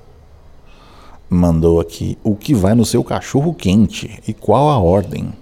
mandou 1.28 1.80
aqui 1.80 2.16
o 2.22 2.36
que 2.36 2.54
vai 2.54 2.72
no 2.72 2.84
seu 2.84 3.02
cachorro 3.02 3.52
quente 3.52 4.22
e 4.28 4.32
qual 4.32 4.70
a 4.70 4.78
ordem. 4.78 5.32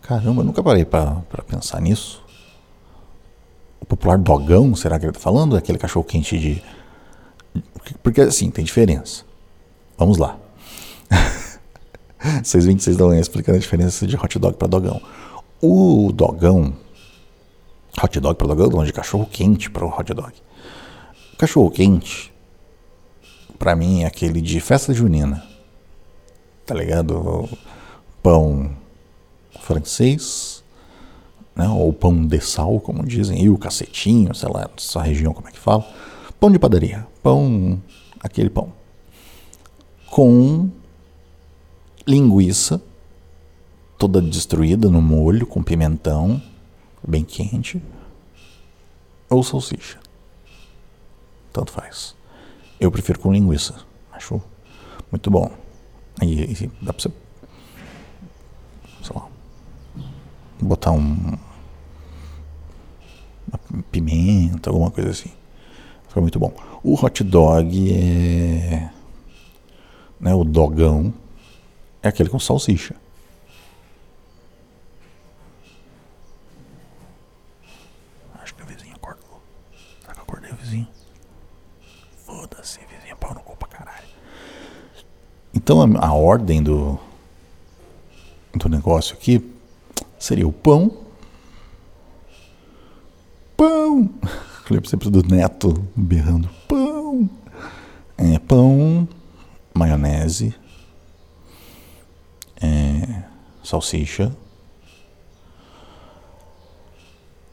Caramba, 0.00 0.40
eu 0.40 0.44
nunca 0.44 0.60
parei 0.60 0.84
para 0.84 1.22
pensar 1.46 1.80
nisso. 1.80 2.20
O 3.80 3.86
popular 3.86 4.18
dogão, 4.18 4.74
será 4.74 4.98
que 4.98 5.06
ele 5.06 5.12
tá 5.12 5.20
falando? 5.20 5.56
Aquele 5.56 5.78
cachorro 5.78 6.04
quente 6.04 6.36
de 6.36 6.60
porque 8.02 8.22
assim, 8.22 8.50
tem 8.50 8.64
diferença. 8.64 9.24
Vamos 9.96 10.18
lá. 10.18 10.36
626 12.42 12.96
da 12.96 13.06
manhã 13.06 13.20
explicando 13.20 13.56
a 13.56 13.60
diferença 13.60 14.04
de 14.04 14.16
hot 14.16 14.36
dog 14.36 14.56
para 14.56 14.66
dogão. 14.66 15.00
O 15.60 16.10
dogão, 16.12 16.74
hot 18.02 18.18
dog 18.18 18.36
para 18.36 18.48
dogão, 18.48 18.68
não, 18.68 18.84
de 18.84 18.92
cachorro 18.92 19.26
quente 19.30 19.70
para 19.70 19.86
o 19.86 19.88
hot 19.88 20.12
dog. 20.12 20.32
Cachorro 21.42 21.72
quente, 21.72 22.32
para 23.58 23.74
mim, 23.74 24.04
é 24.04 24.06
aquele 24.06 24.40
de 24.40 24.60
festa 24.60 24.94
junina. 24.94 25.44
Tá 26.64 26.72
ligado? 26.72 27.48
Pão 28.22 28.70
francês, 29.58 30.62
né? 31.56 31.68
ou 31.68 31.92
pão 31.92 32.24
de 32.24 32.40
sal, 32.40 32.78
como 32.78 33.04
dizem, 33.04 33.42
e 33.42 33.50
o 33.50 33.58
cacetinho, 33.58 34.32
sei 34.36 34.48
lá, 34.50 34.70
sua 34.76 35.02
região 35.02 35.34
como 35.34 35.48
é 35.48 35.50
que 35.50 35.58
fala 35.58 35.84
pão 36.38 36.48
de 36.48 36.60
padaria, 36.60 37.04
pão, 37.24 37.82
aquele 38.20 38.48
pão, 38.48 38.72
com 40.12 40.70
linguiça 42.06 42.80
toda 43.98 44.22
destruída 44.22 44.88
no 44.88 45.02
molho, 45.02 45.44
com 45.44 45.60
pimentão 45.60 46.40
bem 47.04 47.24
quente, 47.24 47.82
ou 49.28 49.42
salsicha. 49.42 50.01
Tanto 51.52 51.72
faz. 51.72 52.16
Eu 52.80 52.90
prefiro 52.90 53.18
com 53.18 53.32
linguiça. 53.32 53.74
Acho 54.12 54.40
muito 55.10 55.30
bom. 55.30 55.50
E, 56.22 56.52
e 56.52 56.66
dá 56.80 56.92
pra 56.92 57.02
você. 57.02 57.10
Sei 59.02 59.14
lá. 59.14 59.28
Botar 60.60 60.92
um. 60.92 61.38
Uma 63.70 63.82
pimenta, 63.90 64.70
alguma 64.70 64.90
coisa 64.90 65.10
assim. 65.10 65.32
Foi 66.08 66.22
muito 66.22 66.38
bom. 66.38 66.52
O 66.82 66.94
hot 66.94 67.22
dog 67.22 67.92
é. 67.92 68.90
Né, 70.20 70.34
o 70.34 70.44
dogão 70.44 71.12
é 72.02 72.08
aquele 72.08 72.28
com 72.28 72.38
salsicha. 72.38 72.94
Acho 78.40 78.54
que 78.54 78.62
o 78.62 78.66
vizinho 78.66 78.94
acordou. 78.94 79.42
Será 80.00 80.14
que 80.14 80.20
eu 80.20 80.22
acordei 80.22 80.50
o 80.52 80.56
vizinho? 80.56 80.88
Foda-se, 82.24 82.80
vizinho, 82.86 83.16
pau 83.16 83.34
no 83.34 83.40
cu 83.40 83.56
pra 83.56 83.68
caralho. 83.68 84.06
Então 85.62 85.80
a, 85.80 86.06
a 86.06 86.12
ordem 86.12 86.60
do, 86.60 86.98
do 88.52 88.68
negócio 88.68 89.14
aqui 89.14 89.48
seria 90.18 90.46
o 90.46 90.52
pão. 90.52 90.90
Pão! 93.56 94.10
Lembro 94.68 94.88
sempre 94.88 95.08
do 95.08 95.22
neto 95.22 95.86
berrando: 95.94 96.50
pão! 96.66 97.30
É, 98.18 98.38
pão, 98.40 99.08
maionese, 99.72 100.54
é, 102.60 103.22
salsicha. 103.62 104.36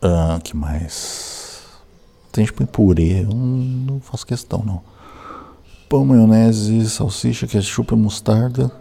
Ah, 0.01 0.39
que 0.43 0.55
mais? 0.55 1.67
Tem 2.31 2.45
tipo 2.45 2.65
purê, 2.65 3.23
eu 3.23 3.29
não 3.35 3.99
faço 3.99 4.25
questão 4.25 4.63
não. 4.63 4.81
Pão, 5.89 6.05
maionese, 6.05 6.87
salsicha, 6.87 7.47
ketchup, 7.47 7.95
mostarda. 7.95 8.71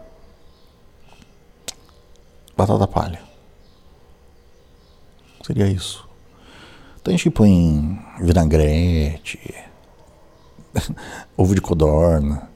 Batata 2.55 2.87
palha. 2.87 3.19
Seria 5.43 5.67
isso. 5.67 6.07
Então 7.01 7.15
a 7.15 7.17
gente 7.17 7.31
põe 7.31 7.99
vinagrete, 8.21 9.41
ovo 11.35 11.55
de 11.55 11.63
codorna. 11.63 12.47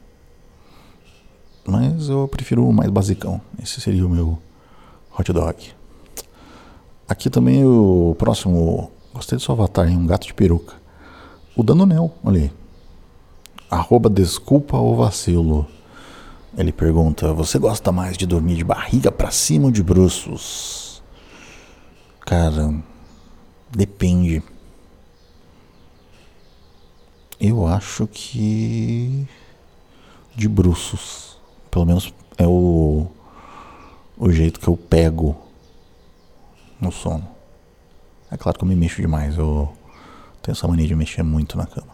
Mas 1.67 2.11
eu 2.11 2.29
prefiro 2.29 2.69
o 2.69 2.75
mais 2.75 2.91
basicão. 2.91 3.41
Esse 3.59 3.81
seria 3.81 4.07
o 4.07 4.11
meu 4.11 4.39
hot 5.19 5.33
dog. 5.33 5.73
Aqui 7.09 7.31
também 7.31 7.65
o 7.65 8.15
próximo. 8.19 8.91
Gostei 9.15 9.39
do 9.39 9.43
seu 9.43 9.55
avatar, 9.55 9.89
hein? 9.89 9.97
um 9.97 10.07
gato 10.07 10.27
de 10.27 10.35
peruca. 10.35 10.75
O 11.57 11.63
Danonel, 11.63 12.13
olha 12.23 12.43
aí. 12.43 12.62
Arroba 13.73 14.11
desculpa 14.11 14.77
o 14.77 14.95
vacilo. 14.95 15.67
Ele 16.57 16.73
pergunta: 16.73 17.33
Você 17.33 17.59
gosta 17.59 17.91
mais 17.91 18.17
de 18.17 18.27
dormir 18.27 18.57
de 18.57 18.65
barriga 18.65 19.11
para 19.11 19.31
cima 19.31 19.67
ou 19.67 19.71
de 19.71 19.83
bruços? 19.83 21.03
Cara, 22.21 22.73
Depende. 23.75 24.43
Eu 27.41 27.67
acho 27.67 28.07
que 28.07 29.27
de 30.37 30.47
bruços. 30.47 31.39
Pelo 31.71 31.87
menos 31.87 32.13
é 32.37 32.47
o, 32.47 33.07
o 34.19 34.31
jeito 34.31 34.61
que 34.61 34.69
eu 34.69 34.77
pego 34.77 35.35
no 36.79 36.93
sono. 36.93 37.27
É 38.31 38.37
claro 38.37 38.59
que 38.59 38.65
eu 38.65 38.69
me 38.69 38.77
mexo 38.77 39.01
demais. 39.01 39.39
Eu 39.39 39.73
tenho 40.43 40.53
essa 40.53 40.69
mania 40.69 40.87
de 40.87 40.95
mexer 40.95 41.23
muito 41.23 41.57
na 41.57 41.65
cama. 41.65 41.92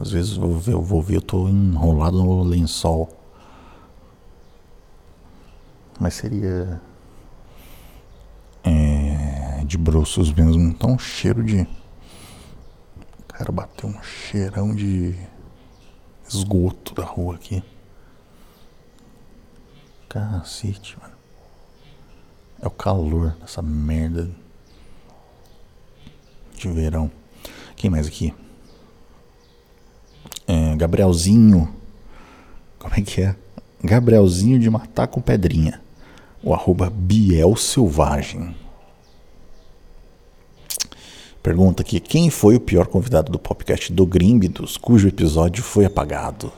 Às 0.00 0.12
vezes 0.12 0.36
eu 0.36 0.42
vou 0.42 0.58
ver, 0.58 0.72
eu, 0.74 0.82
vou 0.82 1.02
ver, 1.02 1.16
eu 1.16 1.20
tô 1.20 1.48
enrolado 1.48 2.22
no 2.22 2.44
lençol. 2.44 3.08
Mas 5.98 6.14
seria. 6.14 6.80
É, 8.62 9.64
de 9.64 9.76
bruços 9.76 10.32
mesmo. 10.32 10.62
Então, 10.68 10.92
um 10.92 10.98
cheiro 10.98 11.42
de. 11.42 11.66
Cara, 13.26 13.50
bateu 13.50 13.88
um 13.88 14.00
cheirão 14.00 14.72
de 14.72 15.16
esgoto 16.28 16.94
da 16.94 17.04
rua 17.04 17.34
aqui. 17.34 17.60
Cacete, 20.08 20.96
mano. 21.00 21.14
É 22.60 22.68
o 22.68 22.70
calor 22.70 23.36
dessa 23.40 23.62
merda 23.62 24.30
de 26.54 26.68
verão. 26.68 27.10
Quem 27.74 27.90
mais 27.90 28.06
aqui? 28.06 28.32
É, 30.48 30.74
Gabrielzinho. 30.76 31.68
Como 32.78 32.94
é 32.94 33.02
que 33.02 33.20
é? 33.20 33.36
Gabrielzinho 33.84 34.58
de 34.58 34.70
matar 34.70 35.06
com 35.06 35.20
pedrinha. 35.20 35.78
O 36.42 36.54
arroba 36.54 36.88
Biel 36.88 37.54
Selvagem. 37.54 38.56
Pergunta 41.42 41.82
aqui: 41.82 42.00
quem 42.00 42.30
foi 42.30 42.56
o 42.56 42.60
pior 42.60 42.86
convidado 42.86 43.30
do 43.30 43.38
podcast 43.38 43.92
do 43.92 44.06
Grimbidos 44.06 44.78
cujo 44.78 45.06
episódio 45.06 45.62
foi 45.62 45.84
apagado? 45.84 46.50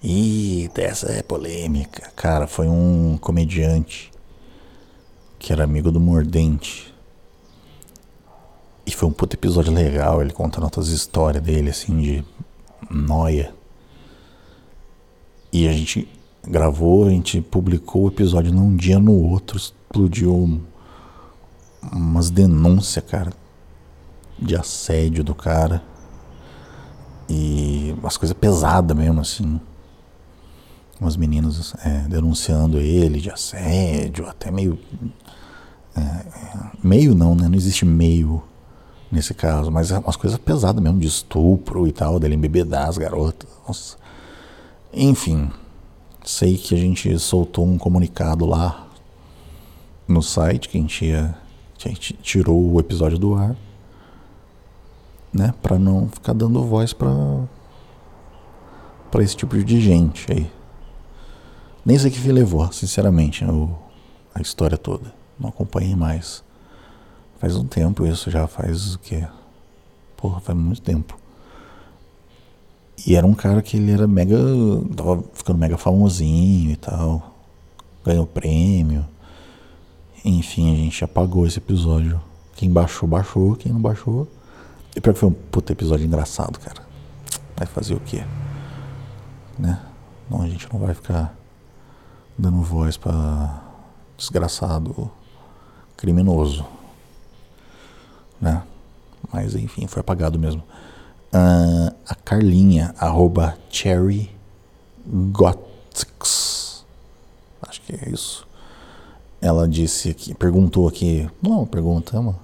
Ih, 0.00 0.70
essa 0.76 1.10
é 1.10 1.20
polêmica. 1.20 2.12
Cara, 2.14 2.46
foi 2.46 2.68
um 2.68 3.18
comediante 3.20 4.12
que 5.36 5.52
era 5.52 5.64
amigo 5.64 5.90
do 5.90 5.98
Mordente. 5.98 6.94
E 8.86 8.92
foi 8.92 9.08
um 9.08 9.12
puto 9.12 9.34
episódio 9.34 9.72
legal, 9.72 10.22
ele 10.22 10.32
contando 10.32 10.64
outras 10.64 10.88
histórias 10.88 11.42
dele, 11.42 11.70
assim, 11.70 11.98
de 11.98 12.24
noia. 12.90 13.54
E 15.52 15.68
a 15.68 15.72
gente 15.72 16.08
gravou, 16.46 17.06
a 17.06 17.10
gente 17.10 17.40
publicou 17.40 18.04
o 18.04 18.08
episódio 18.08 18.52
num 18.52 18.76
dia 18.76 18.98
no 18.98 19.12
outro, 19.12 19.56
explodiu 19.56 20.60
umas 21.92 22.30
denúncias, 22.30 23.04
cara, 23.04 23.32
de 24.38 24.56
assédio 24.56 25.22
do 25.22 25.34
cara. 25.34 25.82
E 27.28 27.94
umas 27.98 28.16
coisas 28.16 28.36
pesadas 28.36 28.96
mesmo, 28.96 29.20
assim. 29.20 29.60
Umas 31.00 31.16
meninas 31.16 31.74
é, 31.84 32.00
denunciando 32.08 32.78
ele 32.78 33.20
de 33.20 33.30
assédio, 33.30 34.26
até 34.28 34.50
meio. 34.50 34.78
É, 35.96 36.24
meio 36.82 37.14
não, 37.14 37.34
né? 37.34 37.48
Não 37.48 37.56
existe 37.56 37.84
meio 37.84 38.42
nesse 39.14 39.32
caso, 39.32 39.70
mas 39.70 39.90
é 39.90 39.98
umas 39.98 40.16
coisas 40.16 40.38
pesadas 40.38 40.82
mesmo, 40.82 40.98
de 40.98 41.06
estupro 41.06 41.86
e 41.86 41.92
tal, 41.92 42.18
dele 42.18 42.34
embebedar 42.34 42.88
as 42.88 42.98
garotas. 42.98 43.48
Nossa. 43.66 43.96
Enfim, 44.92 45.50
sei 46.24 46.56
que 46.56 46.74
a 46.74 46.78
gente 46.78 47.18
soltou 47.18 47.66
um 47.66 47.78
comunicado 47.78 48.44
lá 48.44 48.86
no 50.06 50.22
site 50.22 50.68
que 50.68 50.76
a 50.76 50.80
gente, 50.80 51.06
ia, 51.06 51.34
a 51.84 51.88
gente 51.88 52.12
tirou 52.14 52.72
o 52.72 52.80
episódio 52.80 53.18
do 53.18 53.34
ar, 53.34 53.56
né, 55.32 55.54
para 55.62 55.78
não 55.78 56.08
ficar 56.08 56.32
dando 56.32 56.62
voz 56.62 56.92
para 56.92 57.10
para 59.10 59.22
esse 59.22 59.36
tipo 59.36 59.56
de 59.56 59.80
gente 59.80 60.30
aí. 60.32 60.50
Nem 61.84 61.96
sei 61.96 62.10
que 62.10 62.18
fim 62.18 62.32
levou, 62.32 62.70
sinceramente, 62.72 63.44
o, 63.44 63.70
a 64.34 64.40
história 64.40 64.76
toda. 64.76 65.14
Não 65.38 65.50
acompanhei 65.50 65.94
mais. 65.94 66.43
Faz 67.44 67.56
um 67.56 67.66
tempo 67.66 68.06
isso, 68.06 68.30
já 68.30 68.46
faz 68.46 68.94
o 68.94 68.98
quê? 69.00 69.22
Porra, 70.16 70.40
faz 70.40 70.58
muito 70.58 70.80
tempo. 70.80 71.14
E 73.06 73.14
era 73.14 73.26
um 73.26 73.34
cara 73.34 73.60
que 73.60 73.76
ele 73.76 73.92
era 73.92 74.06
mega. 74.06 74.34
tava 74.96 75.22
ficando 75.34 75.58
mega 75.58 75.76
famosinho 75.76 76.70
e 76.70 76.76
tal. 76.76 77.34
Ganhou 78.02 78.26
prêmio. 78.26 79.04
Enfim, 80.24 80.72
a 80.72 80.74
gente 80.74 81.04
apagou 81.04 81.46
esse 81.46 81.58
episódio. 81.58 82.18
Quem 82.56 82.70
baixou, 82.70 83.06
baixou. 83.06 83.54
Quem 83.56 83.70
não 83.70 83.80
baixou. 83.82 84.26
E 84.96 85.00
pior 85.02 85.12
que 85.12 85.20
foi 85.20 85.28
um 85.28 85.34
puta 85.34 85.70
episódio 85.70 86.06
engraçado, 86.06 86.58
cara. 86.58 86.80
Vai 87.54 87.66
fazer 87.66 87.92
o 87.92 88.00
quê? 88.00 88.24
Né? 89.58 89.78
Não, 90.30 90.40
a 90.40 90.48
gente 90.48 90.66
não 90.72 90.80
vai 90.80 90.94
ficar 90.94 91.36
dando 92.38 92.62
voz 92.62 92.96
pra 92.96 93.62
desgraçado 94.16 95.10
criminoso 95.94 96.64
né? 98.44 98.62
Mas 99.32 99.54
enfim, 99.54 99.86
foi 99.86 100.00
apagado 100.00 100.38
mesmo. 100.38 100.62
Uh, 101.32 101.92
a 102.06 102.14
Carlinha, 102.14 102.94
arroba 102.98 103.56
Cherry. 103.70 104.30
Acho 107.62 107.80
que 107.82 107.94
é 107.94 108.10
isso. 108.10 108.46
Ela 109.40 109.66
disse 109.66 110.10
aqui, 110.10 110.34
perguntou 110.34 110.86
aqui. 110.86 111.28
Não, 111.42 111.66
pergunta, 111.66 112.20
mano. 112.20 112.38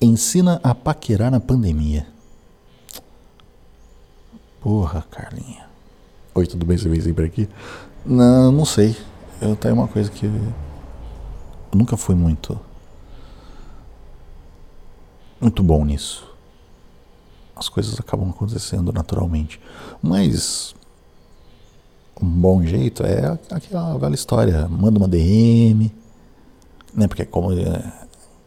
Ensina 0.00 0.60
a 0.62 0.74
paquerar 0.74 1.30
na 1.30 1.40
pandemia. 1.40 2.06
Porra, 4.60 5.04
Carlinha. 5.10 5.66
Oi, 6.34 6.46
tudo 6.46 6.64
bem? 6.64 6.78
Você 6.78 6.88
veio 6.88 7.02
sempre 7.02 7.26
aqui? 7.26 7.48
Não, 8.06 8.50
não 8.50 8.64
sei. 8.64 8.96
Eu 9.40 9.54
tenho 9.54 9.74
uma 9.74 9.88
coisa 9.88 10.10
que. 10.10 10.26
Eu 10.26 10.32
nunca 11.74 11.96
fui 11.96 12.14
muito 12.14 12.58
muito 15.42 15.62
bom 15.62 15.84
nisso. 15.84 16.26
As 17.56 17.68
coisas 17.68 17.98
acabam 17.98 18.30
acontecendo 18.30 18.92
naturalmente. 18.92 19.60
Mas 20.00 20.74
um 22.20 22.28
bom 22.28 22.62
jeito 22.62 23.04
é 23.04 23.38
aquela 23.50 23.98
velha 23.98 24.14
história. 24.14 24.68
Manda 24.68 24.98
uma 24.98 25.08
DM, 25.08 25.92
né? 26.94 27.08
Porque 27.08 27.24
como 27.24 27.52
é, 27.52 27.92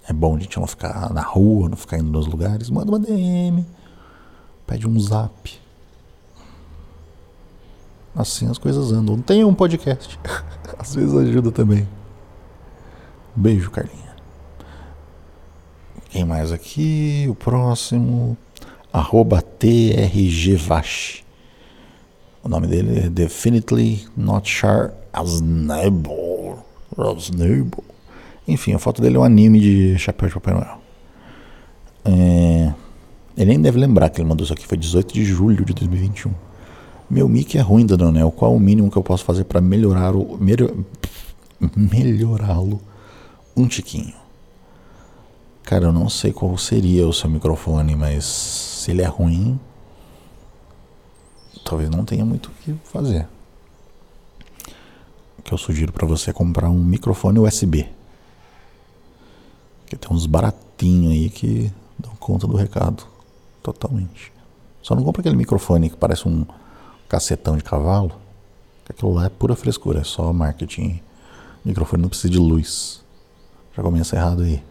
é 0.07 0.13
bom 0.13 0.35
a 0.35 0.39
gente 0.39 0.57
não 0.57 0.65
ficar 0.65 1.13
na 1.13 1.21
rua, 1.21 1.69
não 1.69 1.77
ficar 1.77 1.97
indo 1.97 2.09
nos 2.09 2.25
lugares, 2.25 2.69
manda 2.69 2.89
uma 2.89 2.99
DM, 2.99 3.65
pede 4.65 4.87
um 4.87 4.99
zap. 4.99 5.59
Assim 8.15 8.49
as 8.49 8.57
coisas 8.57 8.93
andam. 8.93 9.19
Tem 9.19 9.43
um 9.43 9.53
podcast. 9.53 10.17
Às 10.79 10.95
vezes 10.95 11.13
ajuda 11.13 11.51
também. 11.51 11.87
Beijo, 13.35 13.69
Carlinhos. 13.69 14.04
Quem 16.15 16.23
mais 16.23 16.49
aqui? 16.53 17.27
O 17.29 17.35
próximo. 17.35 18.37
Arroba 18.93 19.41
TRGVash. 19.41 21.25
O 22.41 22.47
nome 22.47 22.67
dele 22.67 22.99
é 22.99 23.09
Definitely 23.09 24.07
Not 24.15 24.49
Sure 24.49 24.91
as 25.11 25.41
Neighbor. 25.41 26.63
Enfim, 28.47 28.73
a 28.73 28.79
foto 28.79 29.01
dele 29.01 29.17
é 29.17 29.19
um 29.19 29.25
anime 29.25 29.59
de 29.59 29.99
chapéu 29.99 30.29
de 30.29 30.35
Papai 30.35 30.53
Noel. 30.53 30.77
É, 32.05 32.73
ele 33.35 33.49
nem 33.49 33.59
deve 33.59 33.77
lembrar 33.77 34.09
que 34.09 34.21
ele 34.21 34.29
mandou 34.29 34.45
isso 34.45 34.53
aqui. 34.53 34.65
Foi 34.65 34.77
18 34.77 35.13
de 35.13 35.25
julho 35.25 35.65
de 35.65 35.73
2021. 35.73 36.31
Meu 37.09 37.27
mic 37.27 37.57
é 37.57 37.61
ruim, 37.61 37.85
Daniel. 37.85 38.31
Qual 38.31 38.55
o 38.55 38.59
mínimo 38.59 38.89
que 38.89 38.95
eu 38.95 39.03
posso 39.03 39.25
fazer 39.25 39.43
para 39.43 39.59
melhorar 39.59 40.15
o. 40.15 40.39
Melhorá-lo 41.75 42.79
um 43.53 43.67
tiquinho? 43.67 44.24
Cara, 45.65 45.85
eu 45.85 45.91
não 45.91 46.07
sei 46.07 46.31
qual 46.31 46.55
seria 46.59 47.07
o 47.07 47.11
seu 47.11 47.27
microfone, 47.27 47.95
mas 47.95 48.23
se 48.23 48.91
ele 48.91 49.01
é 49.01 49.07
ruim, 49.07 49.59
talvez 51.63 51.89
não 51.89 52.05
tenha 52.05 52.23
muito 52.23 52.49
o 52.49 52.51
que 52.51 52.75
fazer. 52.83 53.27
Que 55.43 55.51
eu 55.51 55.57
sugiro 55.57 55.91
para 55.91 56.05
você 56.05 56.31
comprar 56.31 56.69
um 56.69 56.83
microfone 56.83 57.39
USB. 57.39 57.89
Que 59.87 59.95
tem 59.95 60.15
uns 60.15 60.27
baratinhos 60.27 61.11
aí 61.11 61.31
que 61.31 61.71
dão 61.97 62.15
conta 62.17 62.45
do 62.45 62.55
recado 62.55 63.03
totalmente. 63.63 64.31
Só 64.83 64.93
não 64.93 65.03
compra 65.03 65.21
aquele 65.21 65.35
microfone 65.35 65.89
que 65.89 65.97
parece 65.97 66.27
um 66.27 66.45
cacetão 67.09 67.57
de 67.57 67.63
cavalo. 67.63 68.11
Aquilo 68.87 69.15
lá 69.15 69.25
é 69.25 69.29
pura 69.29 69.55
frescura, 69.55 70.01
é 70.01 70.03
só 70.03 70.31
marketing. 70.31 71.01
O 71.63 71.67
microfone 71.67 72.03
não 72.03 72.09
precisa 72.09 72.29
de 72.29 72.37
luz. 72.37 73.03
Já 73.75 73.81
começa 73.81 74.15
errado 74.15 74.43
aí. 74.43 74.61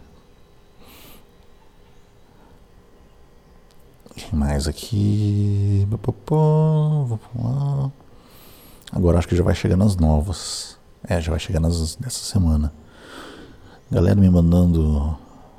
Quem 4.15 4.39
mais 4.39 4.67
aqui? 4.67 5.87
Vamos 5.89 7.19
lá. 7.35 7.91
Agora 8.91 9.17
acho 9.17 9.27
que 9.27 9.35
já 9.35 9.43
vai 9.43 9.55
chegar 9.55 9.75
nas 9.75 9.95
novas. 9.95 10.77
É, 11.07 11.19
já 11.19 11.31
vai 11.31 11.39
chegar 11.39 11.59
nas 11.59 11.95
dessa 11.95 12.23
semana. 12.23 12.73
Galera 13.91 14.19
me 14.19 14.29
mandando 14.29 15.17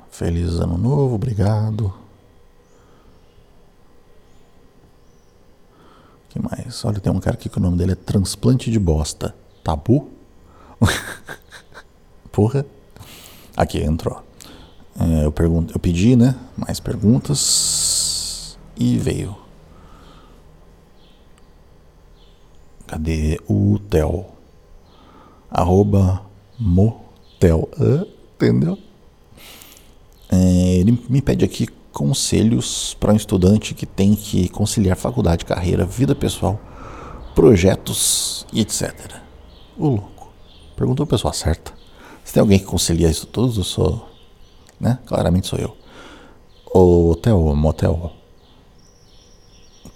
feliz 0.09 0.59
ano 0.59 0.77
novo, 0.77 1.15
obrigado. 1.15 1.93
que 6.29 6.39
mais? 6.41 6.85
Olha, 6.85 6.99
tem 6.99 7.11
um 7.11 7.19
cara 7.19 7.35
aqui 7.35 7.49
que 7.49 7.57
o 7.57 7.61
nome 7.61 7.77
dele 7.77 7.93
é 7.93 7.95
Transplante 7.95 8.69
de 8.69 8.79
Bosta. 8.79 9.35
Tabu? 9.63 10.09
Porra. 12.31 12.65
Aqui, 13.55 13.79
entrou. 13.79 14.23
É, 14.99 15.25
eu, 15.25 15.31
pergunto, 15.31 15.73
eu 15.75 15.79
pedi, 15.79 16.15
né? 16.15 16.35
Mais 16.55 16.79
perguntas 16.79 18.16
e 18.79 18.97
veio. 18.97 19.35
Cadê 22.85 23.39
o 23.47 23.79
Tel? 23.89 24.33
Arroba 25.51 26.21
motel. 26.57 27.69
entendeu? 28.35 28.77
É, 30.29 30.77
ele 30.77 30.97
me 31.09 31.21
pede 31.21 31.43
aqui 31.43 31.67
conselhos 31.91 32.95
para 32.99 33.11
um 33.11 33.15
estudante 33.15 33.73
que 33.73 33.85
tem 33.85 34.15
que 34.15 34.49
conciliar 34.49 34.95
faculdade, 34.95 35.45
carreira, 35.45 35.85
vida 35.85 36.13
pessoal, 36.13 36.59
projetos 37.33 38.45
e 38.53 38.61
etc. 38.61 38.93
O 39.77 39.89
louco. 39.89 40.31
Perguntou 40.75 41.03
a 41.05 41.07
pessoa 41.07 41.33
certa. 41.33 41.73
Se 42.23 42.33
tem 42.33 42.41
alguém 42.41 42.59
que 42.59 42.65
concilia 42.65 43.09
isso 43.09 43.25
tudo, 43.25 43.59
eu 43.59 43.63
sou. 43.63 44.07
Né? 44.79 44.99
Claramente 45.05 45.47
sou 45.47 45.57
eu. 45.57 45.75
O 46.71 47.11
hotel, 47.11 47.39
motel, 47.55 48.11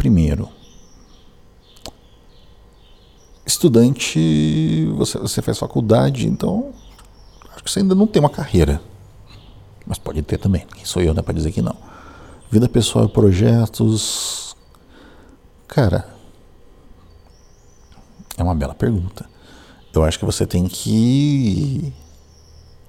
Primeiro, 0.02 0.50
estudante, 3.46 4.88
você, 4.96 5.20
você 5.20 5.44
faz 5.44 5.60
faculdade, 5.60 6.26
então 6.26 6.74
acho 7.54 7.64
que 7.64 7.70
você 7.70 7.82
ainda 7.82 7.94
não 7.94 8.08
tem 8.08 8.20
uma 8.20 8.28
carreira. 8.28 8.82
Mas 9.86 10.00
pode 10.00 10.24
ter 10.24 10.40
também. 10.40 10.66
Quem 10.74 10.86
sou 10.86 11.04
eu, 11.04 11.14
né, 11.14 11.22
para 11.22 11.36
dizer 11.36 11.52
que 11.52 11.62
não. 11.62 11.78
Vida 12.50 12.68
pessoal 12.68 13.08
projetos. 13.10 14.56
Cara, 15.68 16.10
é 18.36 18.42
uma 18.42 18.56
bela 18.56 18.74
pergunta. 18.74 19.30
Eu 19.94 20.04
acho 20.04 20.18
que 20.18 20.26
você 20.26 20.48
tem 20.48 20.68
que. 20.68 21.94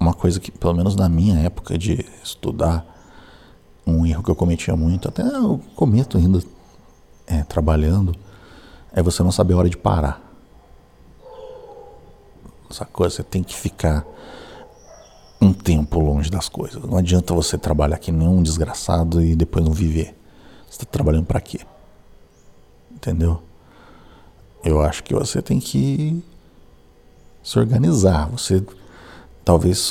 Uma 0.01 0.15
coisa 0.15 0.41
que, 0.41 0.51
pelo 0.51 0.73
menos 0.73 0.97
na 0.97 1.11
minha 1.11 1.39
época 1.41 1.77
de 1.77 2.07
estudar, 2.25 2.87
um 3.87 4.07
erro 4.07 4.23
que 4.23 4.31
eu 4.31 4.35
cometia 4.35 4.75
muito, 4.75 5.09
até 5.09 5.21
eu 5.23 5.61
cometo 5.77 6.17
ainda 6.17 6.43
é, 7.27 7.43
trabalhando, 7.43 8.15
é 8.93 9.03
você 9.03 9.23
não 9.23 9.33
saber 9.33 9.55
a 9.55 9.59
hora 9.59 9.71
de 9.71 9.77
parar. 9.77 10.21
Essa 12.71 12.85
coisa, 12.85 13.17
você 13.17 13.23
tem 13.23 13.43
que 13.43 13.55
ficar 13.55 14.07
um 15.41 15.53
tempo 15.53 15.99
longe 15.99 16.31
das 16.31 16.49
coisas. 16.49 16.83
Não 16.85 16.97
adianta 16.97 17.35
você 17.35 17.59
trabalhar 17.59 17.99
que 17.99 18.13
nem 18.13 18.29
um 18.29 18.43
desgraçado 18.43 19.21
e 19.21 19.35
depois 19.35 19.65
não 19.65 19.73
viver. 19.73 20.15
Você 20.67 20.77
está 20.77 20.85
trabalhando 20.85 21.27
para 21.27 21.41
quê? 21.41 21.61
Entendeu? 22.91 23.43
Eu 24.65 24.81
acho 24.81 25.03
que 25.03 25.13
você 25.13 25.43
tem 25.43 25.59
que 25.59 26.23
se 27.43 27.59
organizar. 27.59 28.31
Você 28.31 28.65
talvez 29.45 29.91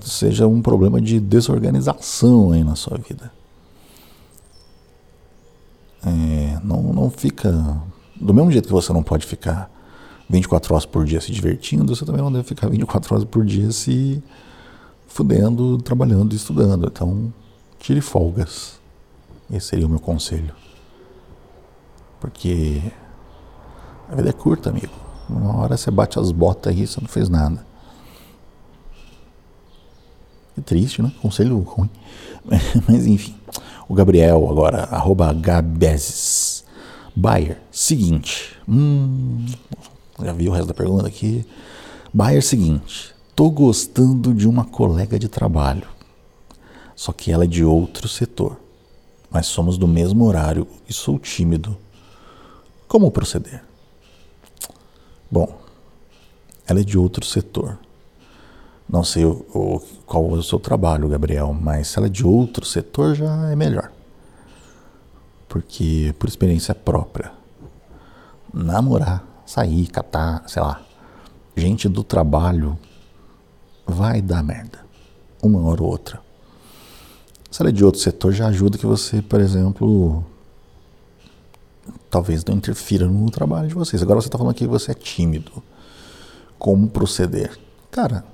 seja 0.00 0.46
um 0.46 0.62
problema 0.62 1.00
de 1.00 1.20
desorganização 1.20 2.52
aí 2.52 2.64
na 2.64 2.74
sua 2.74 2.96
vida. 2.96 3.30
É, 6.06 6.60
não, 6.62 6.82
não 6.92 7.10
fica. 7.10 7.50
Do 8.14 8.32
mesmo 8.32 8.52
jeito 8.52 8.68
que 8.68 8.72
você 8.72 8.92
não 8.92 9.02
pode 9.02 9.26
ficar 9.26 9.68
24 10.30 10.72
horas 10.72 10.86
por 10.86 11.04
dia 11.04 11.20
se 11.20 11.32
divertindo, 11.32 11.94
você 11.94 12.04
também 12.04 12.22
não 12.22 12.32
deve 12.32 12.44
ficar 12.44 12.68
24 12.68 13.14
horas 13.14 13.24
por 13.26 13.44
dia 13.44 13.70
se 13.72 14.22
fudendo, 15.06 15.78
trabalhando 15.78 16.34
estudando. 16.34 16.86
Então, 16.86 17.32
tire 17.78 18.00
folgas. 18.00 18.78
Esse 19.50 19.68
seria 19.68 19.86
o 19.86 19.88
meu 19.88 20.00
conselho. 20.00 20.54
Porque 22.20 22.80
a 24.08 24.14
vida 24.14 24.30
é 24.30 24.32
curta, 24.32 24.70
amigo. 24.70 24.92
Uma 25.28 25.56
hora 25.56 25.76
você 25.76 25.90
bate 25.90 26.18
as 26.18 26.30
botas 26.30 26.72
aí, 26.72 26.86
você 26.86 27.00
não 27.00 27.08
fez 27.08 27.28
nada. 27.28 27.66
É 30.56 30.60
triste, 30.60 31.02
né? 31.02 31.12
Conselho 31.20 31.58
ruim. 31.58 31.90
Mas 32.88 33.06
enfim. 33.06 33.35
O 33.88 33.94
Gabriel 33.94 34.48
agora, 34.50 34.84
arroba 34.84 35.32
Gabezes. 35.32 36.64
Bayer, 37.14 37.58
seguinte. 37.70 38.56
Hum, 38.68 39.46
já 40.22 40.32
vi 40.32 40.48
o 40.48 40.52
resto 40.52 40.68
da 40.68 40.74
pergunta 40.74 41.06
aqui. 41.06 41.46
Bayer, 42.12 42.42
seguinte. 42.42 43.14
Tô 43.34 43.48
gostando 43.48 44.34
de 44.34 44.48
uma 44.48 44.64
colega 44.64 45.18
de 45.18 45.28
trabalho. 45.28 45.86
Só 46.96 47.12
que 47.12 47.30
ela 47.30 47.44
é 47.44 47.46
de 47.46 47.64
outro 47.64 48.08
setor. 48.08 48.58
Mas 49.30 49.46
somos 49.46 49.78
do 49.78 49.86
mesmo 49.86 50.24
horário 50.24 50.66
e 50.88 50.92
sou 50.92 51.18
tímido. 51.18 51.76
Como 52.88 53.10
proceder? 53.10 53.62
Bom, 55.30 55.58
ela 56.66 56.80
é 56.80 56.84
de 56.84 56.98
outro 56.98 57.24
setor. 57.24 57.78
Não 58.88 59.02
sei 59.02 59.24
o, 59.24 59.44
o, 59.52 59.82
qual 60.06 60.30
é 60.30 60.38
o 60.38 60.42
seu 60.42 60.60
trabalho, 60.60 61.08
Gabriel, 61.08 61.52
mas 61.52 61.88
se 61.88 61.98
ela 61.98 62.06
é 62.06 62.10
de 62.10 62.24
outro 62.24 62.64
setor 62.64 63.14
já 63.14 63.50
é 63.50 63.56
melhor. 63.56 63.90
Porque, 65.48 66.14
por 66.18 66.28
experiência 66.28 66.74
própria, 66.74 67.32
namorar, 68.52 69.24
sair, 69.44 69.86
catar, 69.88 70.44
sei 70.46 70.62
lá, 70.62 70.80
gente 71.56 71.88
do 71.88 72.04
trabalho 72.04 72.78
vai 73.86 74.20
dar 74.20 74.42
merda. 74.42 74.84
Uma 75.42 75.62
hora 75.62 75.82
ou 75.82 75.90
outra. 75.90 76.20
Se 77.50 77.62
ela 77.62 77.70
é 77.70 77.72
de 77.72 77.84
outro 77.84 78.00
setor, 78.00 78.32
já 78.32 78.48
ajuda 78.48 78.78
que 78.78 78.86
você, 78.86 79.22
por 79.22 79.40
exemplo, 79.40 80.24
talvez 82.10 82.44
não 82.44 82.56
interfira 82.56 83.06
no 83.06 83.30
trabalho 83.30 83.68
de 83.68 83.74
vocês. 83.74 84.02
Agora 84.02 84.20
você 84.20 84.28
está 84.28 84.38
falando 84.38 84.54
que 84.54 84.66
você 84.66 84.90
é 84.90 84.94
tímido. 84.94 85.62
Como 86.58 86.88
proceder? 86.88 87.56
Cara, 87.90 88.24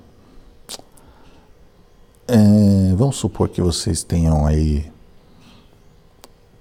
é, 2.27 2.95
vamos 2.95 3.17
supor 3.17 3.49
que 3.49 3.61
vocês 3.61 4.03
tenham 4.03 4.45
aí 4.45 4.91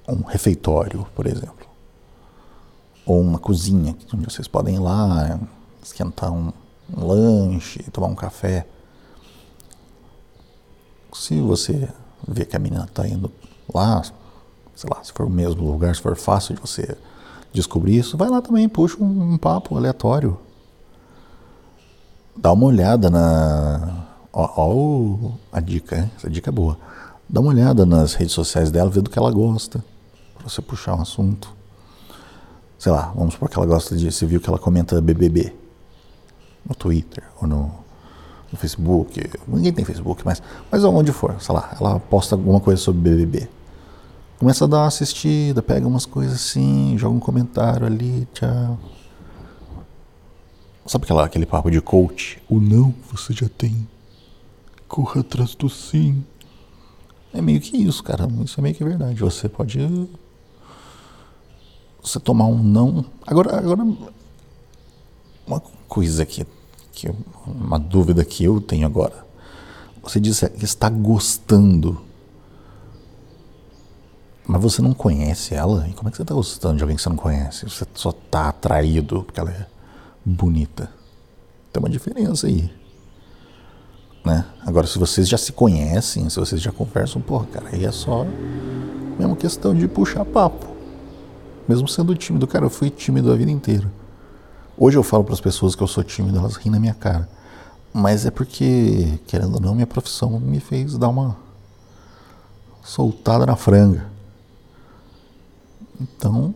um 0.08 0.22
refeitório, 0.22 1.06
por 1.14 1.26
exemplo, 1.26 1.66
ou 3.06 3.20
uma 3.20 3.38
cozinha 3.38 3.96
onde 4.12 4.24
vocês 4.24 4.48
podem 4.48 4.76
ir 4.76 4.80
lá 4.80 5.38
esquentar 5.82 6.32
um, 6.32 6.52
um 6.96 7.06
lanche, 7.06 7.82
tomar 7.90 8.08
um 8.08 8.14
café. 8.14 8.66
Se 11.12 11.40
você 11.40 11.88
vê 12.26 12.44
que 12.44 12.56
a 12.56 12.58
menina 12.58 12.84
está 12.84 13.06
indo 13.06 13.30
lá, 13.72 14.02
sei 14.74 14.90
lá, 14.92 15.02
se 15.04 15.12
for 15.12 15.26
o 15.26 15.30
mesmo 15.30 15.64
lugar, 15.70 15.94
se 15.94 16.02
for 16.02 16.16
fácil 16.16 16.54
de 16.54 16.60
você 16.60 16.96
descobrir 17.52 17.98
isso, 17.98 18.16
vai 18.16 18.28
lá 18.28 18.40
também, 18.40 18.68
puxa 18.68 18.96
um, 19.02 19.34
um 19.34 19.38
papo 19.38 19.76
aleatório. 19.76 20.38
Dá 22.36 22.50
uma 22.52 22.66
olhada 22.66 23.10
na, 23.10 24.11
Ó, 24.32 24.50
ó, 24.56 25.32
a 25.52 25.60
dica, 25.60 25.96
hein? 25.96 26.10
essa 26.16 26.30
dica 26.30 26.50
é 26.50 26.52
boa. 26.52 26.78
Dá 27.28 27.40
uma 27.40 27.50
olhada 27.50 27.84
nas 27.84 28.14
redes 28.14 28.32
sociais 28.32 28.70
dela, 28.70 28.88
vê 28.88 29.00
do 29.00 29.10
que 29.10 29.18
ela 29.18 29.30
gosta, 29.30 29.84
para 30.34 30.48
você 30.48 30.62
puxar 30.62 30.94
um 30.94 31.02
assunto. 31.02 31.54
Sei 32.78 32.90
lá, 32.90 33.12
vamos 33.14 33.34
supor 33.34 33.48
que 33.48 33.56
ela 33.56 33.66
gosta 33.66 33.96
de. 33.96 34.10
Você 34.10 34.26
viu 34.26 34.40
que 34.40 34.48
ela 34.48 34.58
comenta 34.58 35.00
BBB 35.00 35.54
no 36.66 36.74
Twitter 36.74 37.22
ou 37.40 37.46
no, 37.46 37.70
no 38.50 38.58
Facebook. 38.58 39.30
Ninguém 39.46 39.72
tem 39.72 39.84
Facebook, 39.84 40.22
mas, 40.24 40.42
mas 40.70 40.82
onde 40.82 41.12
for, 41.12 41.40
sei 41.40 41.54
lá, 41.54 41.76
ela 41.78 42.00
posta 42.00 42.34
alguma 42.34 42.58
coisa 42.58 42.80
sobre 42.80 43.02
BBB. 43.02 43.48
Começa 44.38 44.64
a 44.64 44.66
dar 44.66 44.78
uma 44.78 44.86
assistida, 44.86 45.62
pega 45.62 45.86
umas 45.86 46.04
coisas 46.04 46.34
assim, 46.34 46.96
joga 46.98 47.14
um 47.14 47.20
comentário 47.20 47.86
ali, 47.86 48.26
tchau. 48.32 48.78
Sabe 50.84 51.04
aquela, 51.04 51.24
aquele 51.24 51.46
papo 51.46 51.70
de 51.70 51.80
coach? 51.80 52.42
O 52.48 52.60
não 52.60 52.92
você 53.12 53.32
já 53.32 53.48
tem 53.48 53.86
corra 54.92 55.22
atrás 55.22 55.54
do 55.54 55.70
sim. 55.70 56.22
É 57.32 57.40
meio 57.40 57.58
que 57.62 57.78
isso, 57.78 58.04
cara. 58.04 58.28
Isso 58.44 58.60
é 58.60 58.62
meio 58.62 58.74
que 58.74 58.84
verdade. 58.84 59.18
Você 59.20 59.48
pode. 59.48 59.78
Você 62.02 62.20
tomar 62.20 62.44
um 62.44 62.62
não. 62.62 63.02
Agora, 63.26 63.56
agora 63.56 63.82
uma 65.46 65.60
coisa 65.88 66.26
que, 66.26 66.46
que. 66.92 67.10
Uma 67.46 67.78
dúvida 67.78 68.22
que 68.22 68.44
eu 68.44 68.60
tenho 68.60 68.84
agora. 68.84 69.24
Você 70.02 70.20
disse 70.20 70.46
que 70.50 70.64
está 70.66 70.90
gostando. 70.90 71.98
Mas 74.46 74.60
você 74.60 74.82
não 74.82 74.92
conhece 74.92 75.54
ela? 75.54 75.88
E 75.88 75.94
como 75.94 76.08
é 76.08 76.10
que 76.10 76.18
você 76.18 76.22
está 76.22 76.34
gostando 76.34 76.76
de 76.76 76.82
alguém 76.82 76.96
que 76.96 77.02
você 77.02 77.08
não 77.08 77.16
conhece? 77.16 77.64
Você 77.64 77.86
só 77.94 78.10
está 78.10 78.50
atraído 78.50 79.22
porque 79.22 79.40
ela 79.40 79.50
é 79.50 79.66
bonita. 80.22 80.90
Tem 81.72 81.80
uma 81.80 81.88
diferença 81.88 82.46
aí. 82.46 82.81
Né? 84.24 84.44
Agora, 84.64 84.86
se 84.86 84.98
vocês 84.98 85.28
já 85.28 85.36
se 85.36 85.52
conhecem, 85.52 86.28
se 86.30 86.38
vocês 86.38 86.60
já 86.60 86.70
conversam, 86.70 87.20
porra, 87.20 87.46
cara, 87.46 87.68
aí 87.72 87.84
é 87.84 87.90
só 87.90 88.24
mesmo 89.18 89.36
questão 89.36 89.74
de 89.74 89.88
puxar 89.88 90.24
papo. 90.24 90.66
Mesmo 91.68 91.88
sendo 91.88 92.14
tímido, 92.14 92.46
cara, 92.46 92.64
eu 92.64 92.70
fui 92.70 92.90
tímido 92.90 93.32
a 93.32 93.36
vida 93.36 93.50
inteira. 93.50 93.90
Hoje 94.76 94.96
eu 94.96 95.02
falo 95.02 95.24
para 95.24 95.34
as 95.34 95.40
pessoas 95.40 95.74
que 95.74 95.82
eu 95.82 95.86
sou 95.86 96.02
tímido, 96.02 96.38
elas 96.38 96.56
riem 96.56 96.72
na 96.72 96.80
minha 96.80 96.94
cara. 96.94 97.28
Mas 97.92 98.24
é 98.24 98.30
porque, 98.30 99.20
querendo 99.26 99.54
ou 99.54 99.60
não, 99.60 99.74
minha 99.74 99.86
profissão 99.86 100.40
me 100.40 100.60
fez 100.60 100.96
dar 100.96 101.08
uma 101.08 101.36
soltada 102.82 103.44
na 103.44 103.54
franga. 103.54 104.06
Então, 106.00 106.54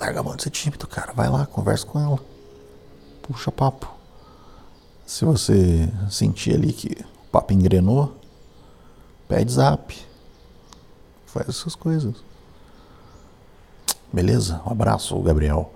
larga 0.00 0.20
a 0.20 0.22
mão 0.22 0.36
de 0.36 0.42
ser 0.42 0.50
tímido, 0.50 0.86
cara. 0.86 1.12
Vai 1.12 1.28
lá, 1.28 1.46
conversa 1.46 1.86
com 1.86 1.98
ela. 2.00 2.18
Puxa 3.22 3.52
papo. 3.52 3.99
Se 5.10 5.24
você 5.24 5.88
sentir 6.08 6.54
ali 6.54 6.72
que 6.72 6.86
o 6.92 7.30
papo 7.32 7.52
engrenou, 7.52 8.16
pede 9.26 9.50
zap. 9.50 9.92
Faz 11.26 11.48
essas 11.48 11.74
coisas. 11.74 12.14
Beleza? 14.12 14.62
Um 14.64 14.70
abraço, 14.70 15.18
Gabriel. 15.18 15.74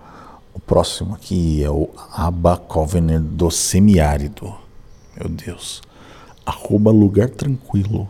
O 0.55 0.61
próximo 0.61 1.17
aqui 1.17 1.65
é 1.65 1.69
o 1.69 1.91
Aba 2.13 2.57
Covenant 2.57 3.25
do 3.25 3.51
Semiárido. 3.51 4.55
Meu 5.19 5.29
Deus. 5.29 5.83
Arroba 6.47 6.93
Lugar 6.93 7.29
Tranquilo. 7.29 8.09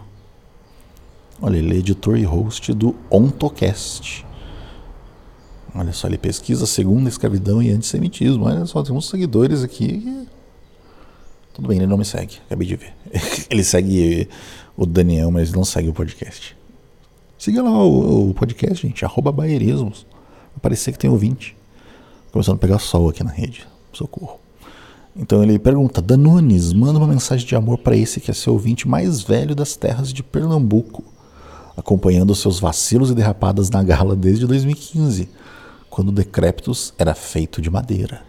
Olha, 1.41 1.57
ele 1.57 1.75
é 1.75 1.79
editor 1.79 2.19
e 2.19 2.25
host 2.25 2.71
do 2.75 2.95
OntoCast. 3.09 4.27
Olha 5.75 5.95
só, 5.95 6.07
ele 6.07 6.19
pesquisa 6.19 6.67
segunda 6.67 7.09
escravidão 7.09 7.63
e 7.63 7.71
antissemitismo. 7.71 8.45
Olha 8.45 8.67
só, 8.67 8.83
tem 8.83 8.95
uns 8.95 9.09
seguidores 9.09 9.63
aqui 9.63 10.29
tudo 11.55 11.69
bem, 11.69 11.79
ele 11.79 11.87
não 11.87 11.97
me 11.97 12.05
segue, 12.05 12.38
acabei 12.47 12.67
de 12.67 12.75
ver. 12.75 12.93
ele 13.49 13.62
segue 13.62 14.29
o 14.77 14.85
Daniel, 14.85 15.31
mas 15.31 15.53
não 15.53 15.64
segue 15.64 15.88
o 15.88 15.93
podcast. 15.95 16.57
Siga 17.38 17.62
lá 17.62 17.71
o, 17.71 18.31
o 18.31 18.35
podcast, 18.35 18.85
gente, 18.85 19.05
arroba 19.05 19.31
Baierismos. 19.31 20.05
Vai 20.53 20.61
parecer 20.61 20.90
que 20.90 20.99
tem 20.99 21.09
ouvinte. 21.09 21.57
Começando 22.33 22.57
a 22.57 22.59
pegar 22.59 22.81
sol 22.81 23.09
aqui 23.09 23.23
na 23.23 23.31
rede. 23.31 23.64
Socorro. 23.93 24.40
Então 25.14 25.45
ele 25.45 25.57
pergunta: 25.57 26.03
Danunes, 26.03 26.73
manda 26.73 26.99
uma 26.99 27.07
mensagem 27.07 27.47
de 27.47 27.55
amor 27.55 27.79
para 27.79 27.97
esse 27.97 28.21
que 28.21 28.33
é 28.33 28.35
seu 28.35 28.53
ouvinte 28.53 28.88
mais 28.88 29.23
velho 29.23 29.55
das 29.55 29.77
terras 29.77 30.12
de 30.12 30.25
Pernambuco, 30.25 31.05
acompanhando 31.77 32.35
seus 32.35 32.59
vacilos 32.59 33.11
e 33.11 33.14
derrapadas 33.14 33.71
na 33.71 33.83
gala 33.85 34.17
desde 34.17 34.45
2015, 34.45 35.29
quando 35.88 36.09
o 36.09 36.12
Decréptos 36.12 36.93
era 36.99 37.14
feito 37.14 37.62
de 37.62 37.71
madeira. 37.71 38.23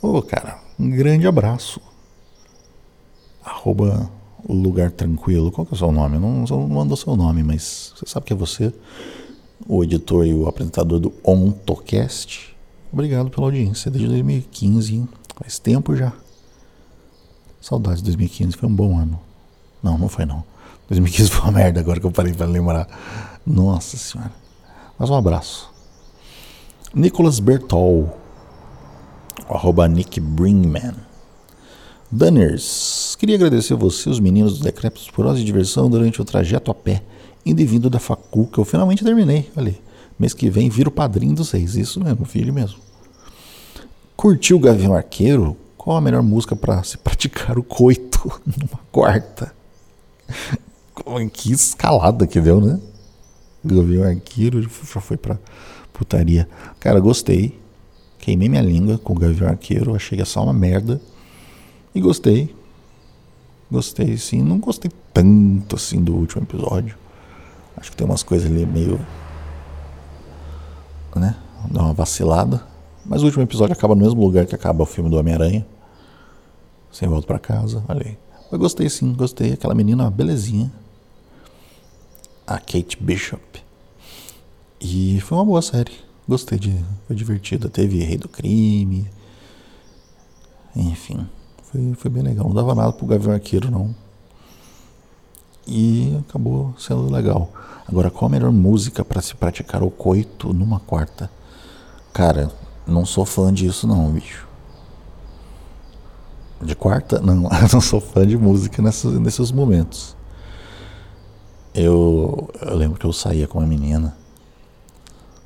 Ô, 0.00 0.16
oh, 0.16 0.22
cara, 0.22 0.58
um 0.78 0.88
grande 0.88 1.26
abraço. 1.26 1.78
Arroba 3.44 4.10
lugar 4.48 4.90
tranquilo. 4.90 5.50
Qual 5.52 5.66
que 5.66 5.72
é 5.72 5.76
o 5.76 5.78
seu 5.78 5.92
nome? 5.92 6.18
Não, 6.18 6.44
não 6.44 6.68
mandou 6.68 6.96
seu 6.96 7.16
nome, 7.16 7.42
mas 7.42 7.92
você 7.96 8.06
sabe 8.06 8.26
que 8.26 8.32
é 8.32 8.36
você, 8.36 8.72
o 9.66 9.82
editor 9.84 10.26
e 10.26 10.34
o 10.34 10.46
apresentador 10.48 10.98
do 10.98 11.12
OntoCast. 11.24 12.56
Obrigado 12.92 13.30
pela 13.30 13.46
audiência 13.46 13.90
desde 13.90 14.08
2015, 14.08 14.94
hein? 14.94 15.08
Faz 15.36 15.58
tempo 15.58 15.96
já. 15.96 16.12
Saudades 17.60 17.98
de 17.98 18.04
2015, 18.06 18.56
foi 18.56 18.68
um 18.68 18.74
bom 18.74 18.98
ano. 18.98 19.18
Não, 19.82 19.96
não 19.96 20.08
foi 20.08 20.26
não. 20.26 20.44
2015 20.88 21.30
foi 21.30 21.42
uma 21.42 21.52
merda 21.52 21.80
agora 21.80 22.00
que 22.00 22.06
eu 22.06 22.10
parei 22.10 22.32
para 22.32 22.46
lembrar. 22.46 22.86
Nossa 23.46 23.96
senhora. 23.96 24.32
Mas 24.98 25.08
um 25.08 25.14
abraço. 25.14 25.70
Nicolas 26.94 27.40
Bertol. 27.40 28.18
Arroba 29.48 29.88
Nick 29.88 30.20
Bringman. 30.20 30.94
Dunners, 32.14 33.16
queria 33.18 33.36
agradecer 33.36 33.72
a 33.72 33.76
você, 33.76 34.10
os 34.10 34.20
meninos 34.20 34.58
do 34.58 34.64
Decréptos, 34.64 35.10
por 35.10 35.24
horas 35.24 35.38
de 35.38 35.46
diversão 35.46 35.88
durante 35.88 36.20
o 36.20 36.24
trajeto 36.26 36.70
a 36.70 36.74
pé, 36.74 37.02
indo 37.44 37.62
e 37.62 37.64
vindo 37.64 37.88
da 37.88 37.98
facu, 37.98 38.46
que 38.52 38.58
eu 38.58 38.66
finalmente 38.66 39.02
terminei. 39.02 39.50
Olha, 39.56 39.74
mês 40.18 40.34
que 40.34 40.50
vem 40.50 40.68
viro 40.68 40.90
padrinho 40.90 41.34
dos 41.34 41.48
seis. 41.48 41.74
Isso 41.74 42.04
mesmo, 42.04 42.26
filho 42.26 42.52
mesmo. 42.52 42.76
Curtiu 44.14 44.58
o 44.58 44.60
Gavião 44.60 44.94
Arqueiro? 44.94 45.56
Qual 45.78 45.96
a 45.96 46.02
melhor 46.02 46.22
música 46.22 46.54
para 46.54 46.82
se 46.82 46.98
praticar 46.98 47.58
o 47.58 47.62
coito 47.62 48.30
numa 48.44 48.78
quarta? 48.92 49.50
Que 51.32 51.50
escalada 51.50 52.26
que 52.26 52.38
deu, 52.42 52.60
né? 52.60 52.78
Gavião 53.64 54.04
Arqueiro 54.04 54.60
já 54.60 54.68
foi 55.00 55.16
pra 55.16 55.38
putaria. 55.94 56.46
Cara, 56.78 57.00
gostei. 57.00 57.58
Queimei 58.18 58.50
minha 58.50 58.62
língua 58.62 58.98
com 58.98 59.14
o 59.14 59.18
Gavião 59.18 59.48
Arqueiro. 59.48 59.94
Achei 59.94 60.16
que 60.16 60.22
é 60.22 60.26
só 60.26 60.44
uma 60.44 60.52
merda. 60.52 61.00
E 61.94 62.00
gostei. 62.00 62.54
Gostei, 63.70 64.16
sim. 64.16 64.42
Não 64.42 64.58
gostei 64.58 64.90
tanto 65.12 65.76
assim 65.76 66.02
do 66.02 66.14
último 66.14 66.42
episódio. 66.42 66.96
Acho 67.76 67.90
que 67.90 67.96
tem 67.96 68.06
umas 68.06 68.22
coisas 68.22 68.50
ali 68.50 68.66
meio. 68.66 68.98
né? 71.16 71.36
Dá 71.70 71.82
uma 71.82 71.92
vacilada. 71.92 72.62
Mas 73.04 73.22
o 73.22 73.26
último 73.26 73.42
episódio 73.42 73.72
acaba 73.72 73.94
no 73.94 74.02
mesmo 74.02 74.20
lugar 74.20 74.46
que 74.46 74.54
acaba 74.54 74.82
o 74.82 74.86
filme 74.86 75.10
do 75.10 75.16
Homem-Aranha. 75.16 75.66
Sem 76.90 77.08
volta 77.08 77.26
para 77.26 77.38
casa, 77.38 77.84
olha 77.88 78.06
aí. 78.06 78.18
Eu 78.50 78.58
gostei 78.58 78.88
sim, 78.88 79.12
gostei. 79.14 79.52
Aquela 79.54 79.74
menina, 79.74 80.10
belezinha. 80.10 80.70
A 82.46 82.58
Kate 82.58 82.98
Bishop. 83.00 83.62
E 84.80 85.20
foi 85.20 85.38
uma 85.38 85.44
boa 85.44 85.62
série. 85.62 85.92
Gostei 86.28 86.58
de. 86.58 86.84
Foi 87.06 87.16
divertida. 87.16 87.68
Teve 87.68 88.04
Rei 88.04 88.18
do 88.18 88.28
Crime. 88.28 89.08
Enfim. 90.76 91.26
Foi, 91.72 91.94
foi 91.94 92.10
bem 92.10 92.22
legal. 92.22 92.46
Não 92.46 92.54
dava 92.54 92.74
nada 92.74 92.92
pro 92.92 93.06
Gavião 93.06 93.32
Arqueiro, 93.32 93.70
não. 93.70 93.94
E 95.66 96.18
acabou 96.28 96.74
sendo 96.78 97.10
legal. 97.10 97.50
Agora, 97.88 98.10
qual 98.10 98.26
a 98.26 98.30
melhor 98.30 98.52
música 98.52 99.04
para 99.04 99.22
se 99.22 99.34
praticar 99.34 99.82
o 99.82 99.90
coito 99.90 100.52
numa 100.52 100.78
quarta? 100.80 101.30
Cara, 102.12 102.52
não 102.86 103.06
sou 103.06 103.24
fã 103.24 103.52
disso 103.52 103.86
não, 103.86 104.10
bicho. 104.12 104.46
De 106.60 106.76
quarta? 106.76 107.20
Não, 107.20 107.48
não 107.72 107.80
sou 107.80 108.00
fã 108.00 108.26
de 108.26 108.36
música 108.36 108.82
nessas, 108.82 109.14
nesses 109.18 109.50
momentos. 109.50 110.14
Eu, 111.74 112.50
eu 112.60 112.76
lembro 112.76 112.98
que 112.98 113.06
eu 113.06 113.12
saía 113.14 113.48
com 113.48 113.58
uma 113.58 113.66
menina, 113.66 114.14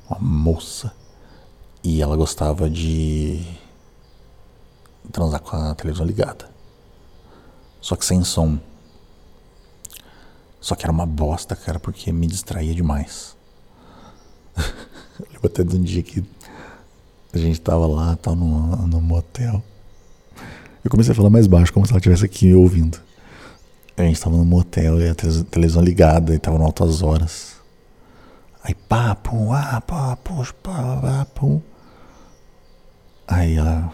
uma 0.09 0.19
moça, 0.19 0.91
e 1.81 2.01
ela 2.01 2.17
gostava 2.17 2.69
de 2.69 3.45
transar 5.11 5.39
com 5.41 5.55
a 5.55 5.75
televisão 5.75 6.05
ligada. 6.05 6.49
Só 7.81 7.95
que 7.95 8.05
sem 8.05 8.23
som. 8.23 8.59
Só 10.59 10.75
que 10.75 10.83
era 10.85 10.91
uma 10.91 11.05
bosta, 11.05 11.55
cara, 11.55 11.79
porque 11.79 12.11
me 12.11 12.27
distraía 12.27 12.73
demais. 12.73 13.35
eu 14.57 15.25
lembro 15.33 15.47
até 15.47 15.63
de 15.63 15.75
um 15.75 15.81
dia 15.81 16.03
que 16.03 16.23
a 17.33 17.37
gente 17.37 17.61
tava 17.61 17.87
lá, 17.87 18.15
tal, 18.17 18.35
no, 18.35 18.87
no 18.87 19.01
motel. 19.01 19.63
Eu 20.83 20.91
comecei 20.91 21.11
a 21.11 21.15
falar 21.15 21.29
mais 21.29 21.47
baixo, 21.47 21.71
como 21.73 21.85
se 21.85 21.91
ela 21.91 21.99
estivesse 21.99 22.25
aqui 22.25 22.53
ouvindo. 22.53 22.99
A 23.95 24.03
gente 24.03 24.19
tava 24.19 24.35
no 24.35 24.45
motel 24.45 25.01
e 25.01 25.09
a 25.09 25.15
televisão 25.15 25.81
ligada 25.81 26.33
e 26.33 26.39
tava 26.39 26.57
no 26.57 26.65
altas 26.65 27.01
horas. 27.01 27.57
Aí 28.63 28.75
pá, 28.75 29.15
pum, 29.15 29.51
ah, 29.53 29.81
pá, 29.81 30.15
puxa, 30.17 30.53
pá, 30.61 30.97
pá, 31.01 31.27
pum. 31.33 31.61
Aí 33.27 33.55
ela, 33.55 33.91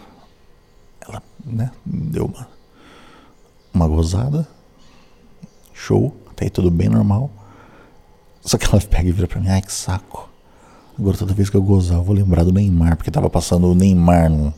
né, 1.44 1.70
deu 1.84 2.26
uma, 2.26 2.48
uma 3.72 3.88
gozada. 3.88 4.46
Show, 5.72 6.14
até 6.30 6.44
aí 6.44 6.50
tudo 6.50 6.70
bem 6.70 6.88
normal. 6.88 7.30
Só 8.40 8.58
que 8.58 8.66
ela 8.66 8.80
pega 8.80 9.08
e 9.08 9.12
vira 9.12 9.26
pra 9.26 9.40
mim, 9.40 9.48
ai 9.48 9.62
que 9.62 9.72
saco. 9.72 10.28
Agora 10.98 11.16
toda 11.16 11.34
vez 11.34 11.50
que 11.50 11.56
eu 11.56 11.62
gozar, 11.62 11.98
eu 11.98 12.04
vou 12.04 12.14
lembrar 12.14 12.44
do 12.44 12.52
Neymar, 12.52 12.96
porque 12.96 13.10
tava 13.10 13.28
passando 13.28 13.66
o 13.66 13.74
Neymar 13.74 14.30
no, 14.30 14.54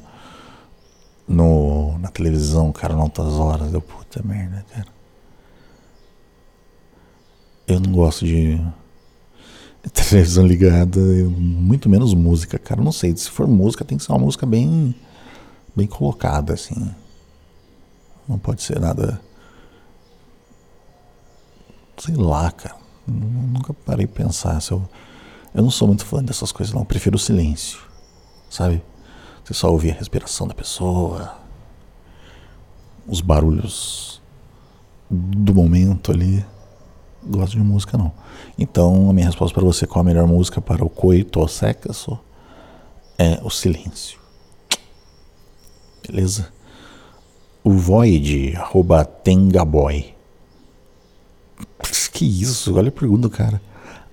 no, 1.26 1.98
na 1.98 2.08
televisão, 2.08 2.70
cara, 2.72 2.94
em 2.94 3.00
altas 3.00 3.32
horas. 3.34 3.70
Deu 3.70 3.80
puta 3.80 4.22
merda, 4.22 4.64
cara. 4.70 4.86
Eu 7.66 7.80
não 7.80 7.92
gosto 7.92 8.26
de 8.26 8.60
televisão 9.92 10.46
ligada, 10.46 11.00
muito 11.00 11.88
menos 11.88 12.14
música, 12.14 12.58
cara. 12.58 12.82
Não 12.82 12.92
sei, 12.92 13.16
se 13.16 13.30
for 13.30 13.46
música, 13.46 13.84
tem 13.84 13.96
que 13.98 14.04
ser 14.04 14.12
uma 14.12 14.18
música 14.18 14.44
bem, 14.44 14.94
bem 15.76 15.86
colocada, 15.86 16.54
assim. 16.54 16.94
Não 18.26 18.38
pode 18.38 18.62
ser 18.62 18.80
nada. 18.80 19.20
Sei 21.98 22.16
lá, 22.16 22.50
cara. 22.50 22.76
Nunca 23.06 23.72
parei 23.72 24.06
pra 24.06 24.24
pensar 24.24 24.60
se 24.60 24.72
eu 24.72 24.88
eu 25.56 25.62
não 25.62 25.70
sou 25.70 25.88
muito 25.88 26.04
fã 26.04 26.22
dessas 26.22 26.52
coisas, 26.52 26.74
não. 26.74 26.82
Eu 26.82 26.86
prefiro 26.86 27.16
o 27.16 27.18
silêncio, 27.18 27.78
sabe? 28.50 28.82
Você 29.42 29.54
só 29.54 29.72
ouvir 29.72 29.92
a 29.92 29.94
respiração 29.94 30.46
da 30.46 30.52
pessoa, 30.52 31.34
os 33.06 33.22
barulhos 33.22 34.20
do 35.08 35.54
momento 35.54 36.12
ali. 36.12 36.44
Gosto 37.24 37.52
de 37.52 37.60
música, 37.60 37.96
não. 37.96 38.12
Então, 38.58 39.08
a 39.08 39.14
minha 39.14 39.24
resposta 39.24 39.54
para 39.54 39.64
você, 39.64 39.86
qual 39.86 40.02
a 40.02 40.04
melhor 40.04 40.26
música 40.26 40.60
para 40.60 40.84
o 40.84 40.90
coito 40.90 41.40
ou 41.40 41.48
sexo? 41.48 42.18
É 43.18 43.40
o 43.42 43.48
silêncio. 43.48 44.20
Beleza? 46.06 46.52
O 47.64 47.70
Void, 47.72 48.56
arroba 48.56 49.04
Tengaboy. 49.04 50.14
Que 52.12 52.24
isso? 52.24 52.74
Olha 52.76 52.88
a 52.88 52.92
pergunta, 52.92 53.28
cara 53.28 53.60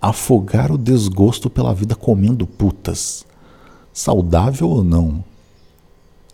afogar 0.03 0.69
o 0.69 0.77
desgosto 0.77 1.49
pela 1.49 1.73
vida 1.73 1.95
comendo 1.95 2.45
putas. 2.45 3.25
Saudável 3.93 4.67
ou 4.67 4.83
não? 4.83 5.23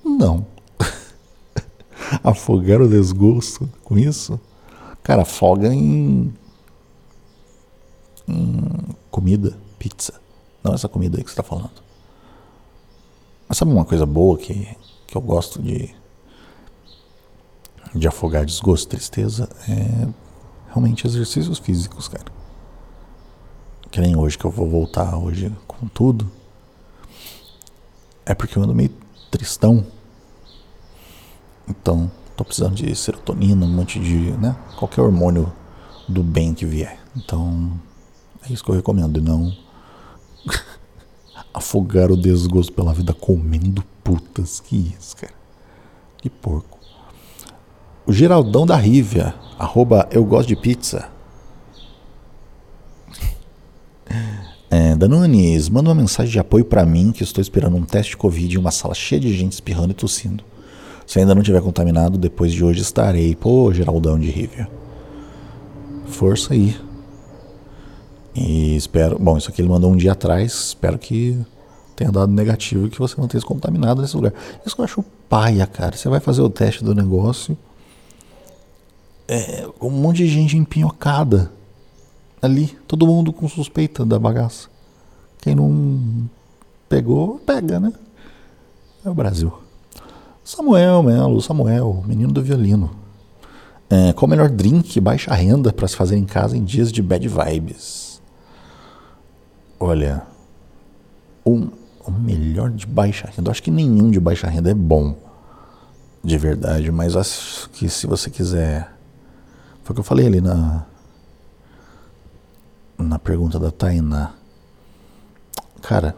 Não. 0.03 0.43
afogar 2.23 2.81
o 2.81 2.89
desgosto 2.89 3.69
com 3.83 3.95
isso? 3.95 4.39
Cara, 5.03 5.21
afoga 5.21 5.71
em, 5.71 6.33
em 8.27 8.63
comida, 9.11 9.55
pizza. 9.77 10.19
Não 10.63 10.73
essa 10.73 10.89
comida 10.89 11.17
aí 11.17 11.23
que 11.23 11.29
você 11.29 11.33
está 11.33 11.43
falando. 11.43 11.83
Mas 13.47 13.55
sabe 13.55 13.71
uma 13.71 13.85
coisa 13.85 14.05
boa 14.05 14.35
que, 14.35 14.67
que 15.09 15.17
eu 15.17 15.21
gosto 15.21 15.61
de, 15.61 15.93
de 17.93 18.07
afogar 18.07 18.45
desgosto, 18.45 18.89
tristeza? 18.89 19.49
É 19.67 20.07
realmente 20.67 21.07
exercícios 21.07 21.57
físicos, 21.57 22.07
cara 22.07 22.39
que 23.91 23.99
nem 23.99 24.15
hoje 24.15 24.37
que 24.37 24.45
eu 24.45 24.51
vou 24.51 24.69
voltar 24.69 25.17
hoje 25.17 25.51
com 25.67 25.87
tudo, 25.87 26.29
é 28.25 28.33
porque 28.33 28.57
eu 28.57 28.63
ando 28.63 28.75
meio 28.75 28.91
tristão. 29.31 29.85
Então, 31.67 32.11
tô 32.35 32.43
precisando 32.43 32.75
de 32.75 32.95
serotonina, 32.95 33.65
um 33.65 33.69
monte 33.69 33.99
de, 33.99 34.31
né, 34.37 34.55
qualquer 34.77 35.01
hormônio 35.01 35.51
do 36.07 36.23
bem 36.23 36.53
que 36.53 36.65
vier. 36.65 36.99
Então, 37.15 37.79
é 38.47 38.53
isso 38.53 38.63
que 38.63 38.69
eu 38.69 38.75
recomendo, 38.75 39.17
e 39.17 39.21
não 39.21 39.55
afogar 41.53 42.11
o 42.11 42.17
desgosto 42.17 42.73
pela 42.73 42.93
vida 42.93 43.13
comendo 43.13 43.83
putas. 44.03 44.59
Que 44.59 44.93
isso, 44.97 45.15
cara. 45.17 45.33
Que 46.17 46.29
porco. 46.29 46.77
O 48.05 48.11
Geraldão 48.13 48.65
da 48.65 48.75
Rívia, 48.75 49.35
arroba 49.57 50.07
eu 50.11 50.23
gosto 50.25 50.47
de 50.47 50.55
pizza. 50.55 51.09
É, 54.71 54.95
Danunes, 54.95 55.67
manda 55.67 55.89
uma 55.89 55.95
mensagem 55.95 56.31
de 56.31 56.37
apoio 56.37 56.63
para 56.63 56.85
mim 56.85 57.11
que 57.11 57.23
estou 57.23 57.41
esperando 57.41 57.75
um 57.75 57.83
teste 57.83 58.11
de 58.11 58.17
Covid 58.17 58.55
em 58.55 58.59
uma 58.59 58.69
sala 58.69 58.93
cheia 58.93 59.19
de 59.19 59.33
gente 59.33 59.53
espirrando 59.53 59.93
e 59.93 59.95
tossindo. 59.95 60.43
Se 61.07 61.17
ainda 61.17 61.33
não 61.33 61.41
tiver 61.41 61.59
contaminado, 61.59 62.19
depois 62.19 62.53
de 62.53 62.63
hoje 62.63 62.83
estarei. 62.83 63.35
Pô, 63.35 63.73
Geraldão 63.73 64.19
de 64.19 64.29
Rívia. 64.29 64.69
Força 66.05 66.53
aí. 66.53 66.77
E 68.39 68.77
espero. 68.77 69.19
Bom, 69.19 69.37
isso 69.37 69.49
aqui 69.49 69.61
ele 69.61 69.67
mandou 69.67 69.91
um 69.91 69.97
dia 69.97 70.13
atrás. 70.13 70.53
Espero 70.69 70.97
que 70.97 71.37
tenha 71.93 72.09
dado 72.09 72.31
negativo 72.31 72.87
e 72.87 72.89
que 72.89 72.97
você 72.97 73.19
não 73.19 73.27
tenha 73.27 73.41
se 73.41 73.45
contaminado 73.45 74.01
nesse 74.01 74.15
lugar. 74.15 74.33
Isso 74.65 74.75
que 74.75 74.81
eu 74.81 74.85
acho 74.85 75.03
paia, 75.27 75.67
cara. 75.67 75.97
Você 75.97 76.07
vai 76.07 76.21
fazer 76.21 76.41
o 76.41 76.49
teste 76.49 76.81
do 76.81 76.95
negócio. 76.95 77.57
É, 79.27 79.67
um 79.81 79.89
monte 79.89 80.19
de 80.19 80.27
gente 80.27 80.55
empinhocada 80.55 81.51
ali. 82.41 82.77
Todo 82.87 83.05
mundo 83.05 83.33
com 83.33 83.45
suspeita 83.49 84.05
da 84.05 84.17
bagaça. 84.17 84.69
Quem 85.41 85.53
não 85.53 86.29
pegou, 86.87 87.39
pega, 87.39 87.77
né? 87.77 87.91
É 89.03 89.09
o 89.09 89.13
Brasil. 89.13 89.51
Samuel 90.45 91.03
Melo, 91.03 91.41
Samuel, 91.41 92.05
menino 92.07 92.31
do 92.31 92.41
violino. 92.41 92.89
É, 93.89 94.13
qual 94.13 94.27
o 94.27 94.29
melhor 94.29 94.49
drink 94.49 94.97
baixa 95.01 95.33
renda 95.33 95.73
para 95.73 95.87
se 95.89 95.95
fazer 95.97 96.15
em 96.15 96.25
casa 96.25 96.55
em 96.55 96.63
dias 96.63 96.89
de 96.89 97.01
bad 97.01 97.27
vibes? 97.27 98.08
Olha, 99.79 100.23
o, 101.45 101.69
o 102.05 102.11
melhor 102.11 102.69
de 102.69 102.85
baixa 102.85 103.29
renda, 103.35 103.51
acho 103.51 103.63
que 103.63 103.71
nenhum 103.71 104.11
de 104.11 104.19
baixa 104.19 104.47
renda 104.47 104.71
é 104.71 104.73
bom, 104.73 105.15
de 106.23 106.37
verdade, 106.37 106.91
mas 106.91 107.15
acho 107.15 107.69
que 107.69 107.87
se 107.89 108.05
você 108.05 108.29
quiser. 108.29 108.93
Foi 109.83 109.93
o 109.93 109.95
que 109.95 109.99
eu 110.01 110.03
falei 110.03 110.27
ali 110.27 110.41
na, 110.41 110.85
na 112.97 113.17
pergunta 113.17 113.57
da 113.57 113.71
Tainá. 113.71 114.33
Cara, 115.81 116.15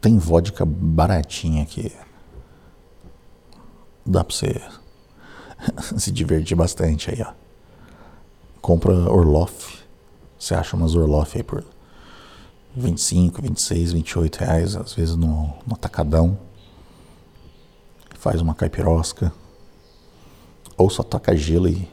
tem 0.00 0.16
vodka 0.16 0.64
baratinha 0.64 1.62
aqui 1.64 1.92
dá 4.08 4.24
pra 4.24 4.34
você 4.34 4.60
se 5.98 6.10
divertir 6.10 6.56
bastante 6.56 7.10
aí, 7.10 7.22
ó. 7.22 7.32
Compra 8.60 8.92
Orloff. 8.92 9.78
Você 10.38 10.54
acha 10.54 10.76
umas 10.76 10.94
Orloff 10.94 11.36
aí 11.36 11.42
por 11.42 11.64
25, 12.78 13.42
26, 13.42 13.92
28 13.92 14.36
reais, 14.36 14.76
às 14.76 14.92
vezes 14.94 15.16
no, 15.16 15.54
no 15.66 15.74
atacadão. 15.74 16.38
Faz 18.18 18.40
uma 18.40 18.54
caipirosca. 18.54 19.32
Ou 20.76 20.88
só 20.88 21.02
toca 21.02 21.36
gelo 21.36 21.68
e 21.68 21.88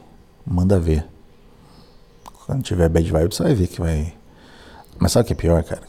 manda 0.46 0.78
ver. 0.78 1.06
Quando 2.46 2.62
tiver 2.62 2.88
bad 2.88 3.10
vibe, 3.10 3.34
você 3.34 3.42
vai 3.42 3.54
ver 3.54 3.66
que 3.66 3.80
vai. 3.80 4.14
Mas 4.98 5.12
sabe 5.12 5.24
o 5.24 5.26
que 5.26 5.32
é 5.32 5.36
pior, 5.36 5.62
cara? 5.64 5.82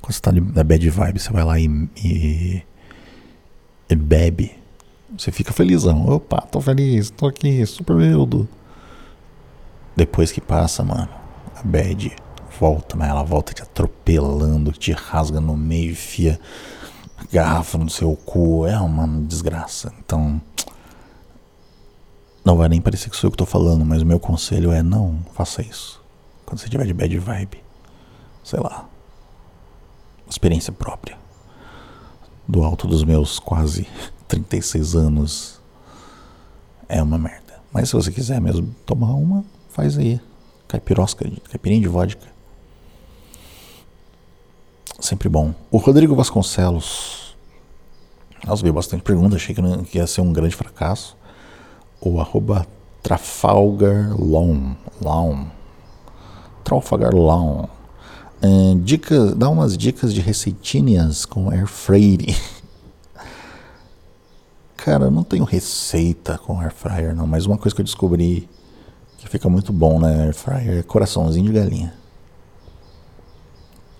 Quando 0.00 0.12
você 0.12 0.20
tá 0.20 0.32
na 0.32 0.64
bad 0.64 0.90
vibe, 0.90 1.18
você 1.18 1.30
vai 1.30 1.44
lá 1.44 1.58
e, 1.58 1.66
e, 2.02 2.62
e 3.88 3.94
bebe 3.94 4.60
você 5.16 5.32
fica 5.32 5.52
felizão. 5.52 6.06
Opa, 6.06 6.40
tô 6.42 6.60
feliz, 6.60 7.10
tô 7.10 7.26
aqui, 7.26 7.64
super 7.66 7.96
meldo. 7.96 8.48
Depois 9.96 10.30
que 10.30 10.40
passa, 10.40 10.84
mano, 10.84 11.08
a 11.56 11.62
bad 11.62 12.14
volta, 12.60 12.94
mas 12.94 13.08
ela 13.08 13.22
volta 13.22 13.54
te 13.54 13.62
atropelando, 13.62 14.70
te 14.70 14.92
rasga 14.92 15.40
no 15.40 15.56
meio, 15.56 15.92
enfia 15.92 16.38
garrafa 17.32 17.78
no 17.78 17.88
seu 17.88 18.14
cu. 18.14 18.66
É 18.66 18.78
uma 18.78 19.08
desgraça. 19.22 19.92
Então. 19.98 20.40
Não 22.44 22.56
vai 22.56 22.68
nem 22.68 22.80
parecer 22.80 23.10
que 23.10 23.16
sou 23.16 23.28
eu 23.28 23.32
que 23.32 23.38
tô 23.38 23.46
falando, 23.46 23.84
mas 23.84 24.02
o 24.02 24.06
meu 24.06 24.20
conselho 24.20 24.72
é 24.72 24.82
não 24.82 25.20
faça 25.32 25.62
isso. 25.62 26.02
Quando 26.44 26.58
você 26.58 26.68
tiver 26.68 26.86
de 26.86 26.92
bad 26.92 27.18
vibe. 27.18 27.62
Sei 28.44 28.60
lá. 28.60 28.86
Experiência 30.28 30.72
própria. 30.72 31.18
Do 32.46 32.62
alto 32.62 32.86
dos 32.86 33.04
meus 33.04 33.38
quase 33.38 33.86
36 34.28 34.94
anos 34.96 35.60
é 36.88 37.02
uma 37.02 37.18
merda. 37.18 37.60
Mas 37.72 37.88
se 37.88 37.94
você 37.94 38.10
quiser 38.10 38.40
mesmo 38.40 38.74
tomar 38.84 39.14
uma, 39.14 39.44
faz 39.70 39.96
aí. 39.96 40.20
Caipirosca, 40.66 41.30
caipirinha 41.50 41.80
de 41.80 41.88
vodka. 41.88 42.29
Sempre 45.00 45.28
bom. 45.28 45.54
O 45.70 45.78
Rodrigo 45.78 46.14
Vasconcelos. 46.14 47.34
Nossa, 48.46 48.62
vi 48.62 48.70
bastante 48.70 49.02
pergunta, 49.02 49.36
achei 49.36 49.54
que, 49.54 49.62
não, 49.62 49.82
que 49.82 49.98
ia 49.98 50.06
ser 50.06 50.20
um 50.20 50.32
grande 50.32 50.54
fracasso. 50.54 51.16
O 52.00 52.20
arroba 52.20 52.66
Trafalgar 53.02 54.14
Long. 54.18 54.76
É, 58.42 58.74
dica, 58.82 59.34
dá 59.34 59.48
umas 59.48 59.76
dicas 59.76 60.14
de 60.14 60.20
receitinhas 60.20 61.24
com 61.24 61.50
air 61.50 61.66
fryer. 61.66 62.38
Cara, 64.76 65.04
eu 65.04 65.10
não 65.10 65.22
tenho 65.22 65.44
receita 65.44 66.38
com 66.38 66.60
air 66.60 66.72
fryer 66.72 67.14
não, 67.14 67.26
mas 67.26 67.46
uma 67.46 67.58
coisa 67.58 67.74
que 67.74 67.80
eu 67.80 67.84
descobri 67.84 68.48
que 69.18 69.28
fica 69.28 69.48
muito 69.48 69.72
bom 69.72 69.98
na 69.98 70.08
air 70.08 70.34
fryer 70.34 70.78
é 70.78 70.82
coraçãozinho 70.82 71.46
de 71.46 71.52
galinha. 71.52 71.94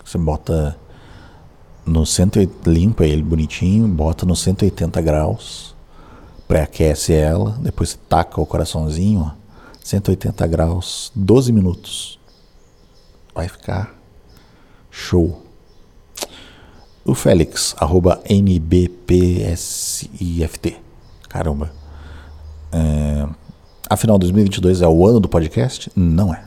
Você 0.05 0.17
bota 0.17 0.77
no 1.85 2.05
180, 2.07 2.71
limpa 2.71 3.05
ele 3.05 3.23
bonitinho, 3.23 3.89
bota 3.89 4.27
no 4.27 4.37
180 4.37 5.01
graus, 5.01 5.75
pré-aquece 6.47 7.13
ela, 7.13 7.59
depois 7.61 7.99
taca 8.09 8.41
o 8.41 8.47
coraçãozinho, 8.47 9.21
ó, 9.21 9.31
180 9.83 10.47
graus, 10.47 11.11
12 11.15 11.53
minutos. 11.53 12.19
Vai 13.35 13.49
ficar 13.49 13.95
show. 14.91 15.43
O 17.05 17.15
Félix, 17.15 17.75
arroba 17.79 18.21
NBPSIFT. 18.29 19.57
Caramba. 21.29 21.73
É, 22.73 23.27
afinal, 23.89 24.19
2022 24.19 24.83
é 24.83 24.89
o 24.89 25.07
ano 25.07 25.21
do 25.21 25.29
podcast? 25.29 25.91
Não 25.97 26.35
é. 26.35 26.45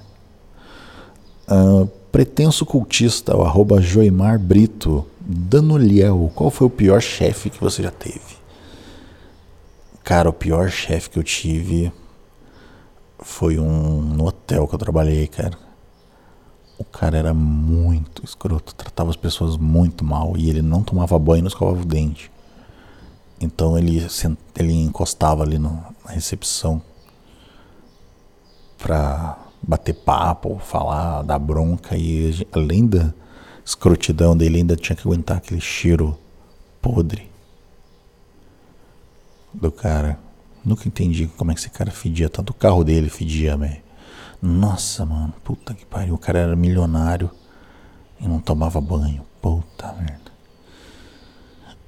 Uh, 1.49 1.87
pretenso 2.11 2.65
cultista, 2.65 3.35
o 3.35 3.41
arroba 3.41 3.81
Joimar 3.81 4.37
Brito. 4.37 5.05
Danoliel, 5.25 6.29
qual 6.35 6.49
foi 6.49 6.67
o 6.67 6.69
pior 6.69 7.01
chefe 7.01 7.49
que 7.49 7.59
você 7.61 7.81
já 7.81 7.91
teve? 7.91 8.19
Cara, 10.03 10.29
o 10.29 10.33
pior 10.33 10.69
chefe 10.69 11.09
que 11.09 11.17
eu 11.17 11.23
tive 11.23 11.93
foi 13.19 13.57
um 13.57 14.01
no 14.01 14.27
hotel 14.27 14.67
que 14.67 14.75
eu 14.75 14.79
trabalhei, 14.79 15.27
cara. 15.27 15.57
O 16.77 16.83
cara 16.83 17.17
era 17.17 17.33
muito 17.33 18.25
escroto, 18.25 18.75
tratava 18.75 19.11
as 19.11 19.15
pessoas 19.15 19.55
muito 19.55 20.03
mal 20.03 20.35
e 20.35 20.49
ele 20.49 20.61
não 20.61 20.83
tomava 20.83 21.17
banho 21.17 21.39
e 21.39 21.41
não 21.43 21.47
escovava 21.47 21.81
o 21.81 21.85
dente. 21.85 22.29
Então 23.39 23.77
ele, 23.77 24.05
ele 24.59 24.73
encostava 24.73 25.43
ali 25.43 25.57
no, 25.57 25.71
na 26.03 26.11
recepção 26.11 26.81
pra 28.77 29.37
bater 29.61 29.93
papo, 29.93 30.59
falar, 30.59 31.21
dar 31.21 31.39
bronca 31.39 31.95
e 31.95 32.45
além 32.51 32.85
da 32.85 33.13
escrotidão 33.65 34.35
dele 34.35 34.57
ainda 34.57 34.75
tinha 34.75 34.95
que 34.95 35.07
aguentar 35.07 35.37
aquele 35.37 35.61
cheiro 35.61 36.17
podre 36.81 37.29
do 39.53 39.71
cara. 39.71 40.19
Nunca 40.65 40.87
entendi 40.87 41.27
como 41.27 41.51
é 41.51 41.53
que 41.53 41.59
esse 41.59 41.69
cara 41.69 41.91
fedia, 41.91 42.29
tanto 42.29 42.51
o 42.51 42.53
carro 42.53 42.83
dele 42.83 43.09
fedia, 43.09 43.55
velho. 43.57 43.81
Nossa, 44.41 45.05
mano, 45.05 45.33
puta 45.43 45.73
que 45.73 45.85
pariu. 45.85 46.15
O 46.15 46.17
cara 46.17 46.39
era 46.39 46.55
milionário 46.55 47.29
e 48.19 48.27
não 48.27 48.39
tomava 48.39 48.79
banho. 48.81 49.25
Puta 49.41 49.93
merda. 49.93 50.31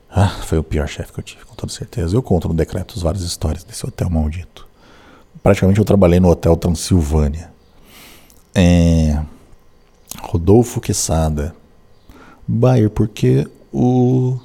Ah, 0.09 0.29
foi 0.29 0.57
o 0.57 0.63
pior 0.63 0.87
chefe 0.87 1.11
que 1.11 1.19
eu 1.19 1.23
tive, 1.23 1.45
com 1.45 1.55
toda 1.55 1.71
certeza. 1.71 2.15
Eu 2.15 2.23
conto 2.23 2.47
no 2.47 2.53
Decretos 2.53 3.01
várias 3.01 3.23
histórias 3.23 3.63
desse 3.63 3.85
hotel 3.85 4.09
maldito. 4.09 4.65
Praticamente 5.43 5.79
eu 5.79 5.85
trabalhei 5.85 6.19
no 6.19 6.29
Hotel 6.29 6.55
Transilvânia. 6.55 7.51
É... 8.53 9.21
Rodolfo 10.21 10.79
Quesada. 10.79 11.53
Bayer, 12.47 12.89
porque 12.89 13.47
o 13.73 14.37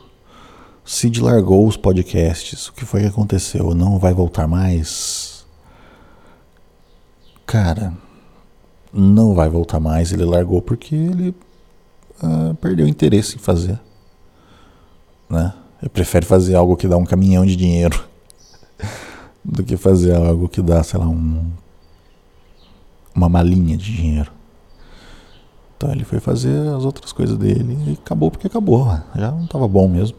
Cid 0.85 1.21
largou 1.21 1.67
os 1.67 1.77
podcasts. 1.77 2.69
O 2.69 2.73
que 2.73 2.85
foi 2.85 3.03
que 3.03 3.07
aconteceu? 3.07 3.75
Não 3.75 3.99
vai 3.99 4.15
voltar 4.15 4.47
mais? 4.47 5.31
cara, 7.51 7.93
não 8.93 9.35
vai 9.35 9.49
voltar 9.49 9.81
mais. 9.81 10.13
Ele 10.13 10.25
largou 10.25 10.63
porque 10.63 10.95
ele 10.95 11.35
uh, 12.23 12.55
perdeu 12.55 12.87
interesse 12.87 13.35
em 13.35 13.39
fazer. 13.41 13.81
Né? 15.29 15.53
Ele 15.83 15.89
prefere 15.89 16.25
fazer 16.25 16.55
algo 16.55 16.77
que 16.77 16.87
dá 16.87 16.97
um 16.97 17.05
caminhão 17.05 17.45
de 17.45 17.57
dinheiro 17.57 18.05
do 19.45 19.65
que 19.65 19.77
fazer 19.77 20.15
algo 20.15 20.49
que 20.49 20.63
dá, 20.63 20.81
sei 20.85 21.01
lá, 21.01 21.09
um, 21.09 21.51
uma 23.13 23.29
malinha 23.29 23.77
de 23.77 23.97
dinheiro. 23.97 24.31
Então 25.81 25.91
ele 25.93 26.05
foi 26.05 26.21
fazer 26.21 26.69
as 26.77 26.85
outras 26.85 27.11
coisas 27.11 27.39
dele 27.39 27.75
e 27.87 27.93
acabou 27.93 28.31
porque 28.31 28.47
acabou. 28.47 28.85
Já 29.17 29.31
não 29.31 29.47
estava 29.47 29.67
bom 29.67 29.89
mesmo. 29.89 30.19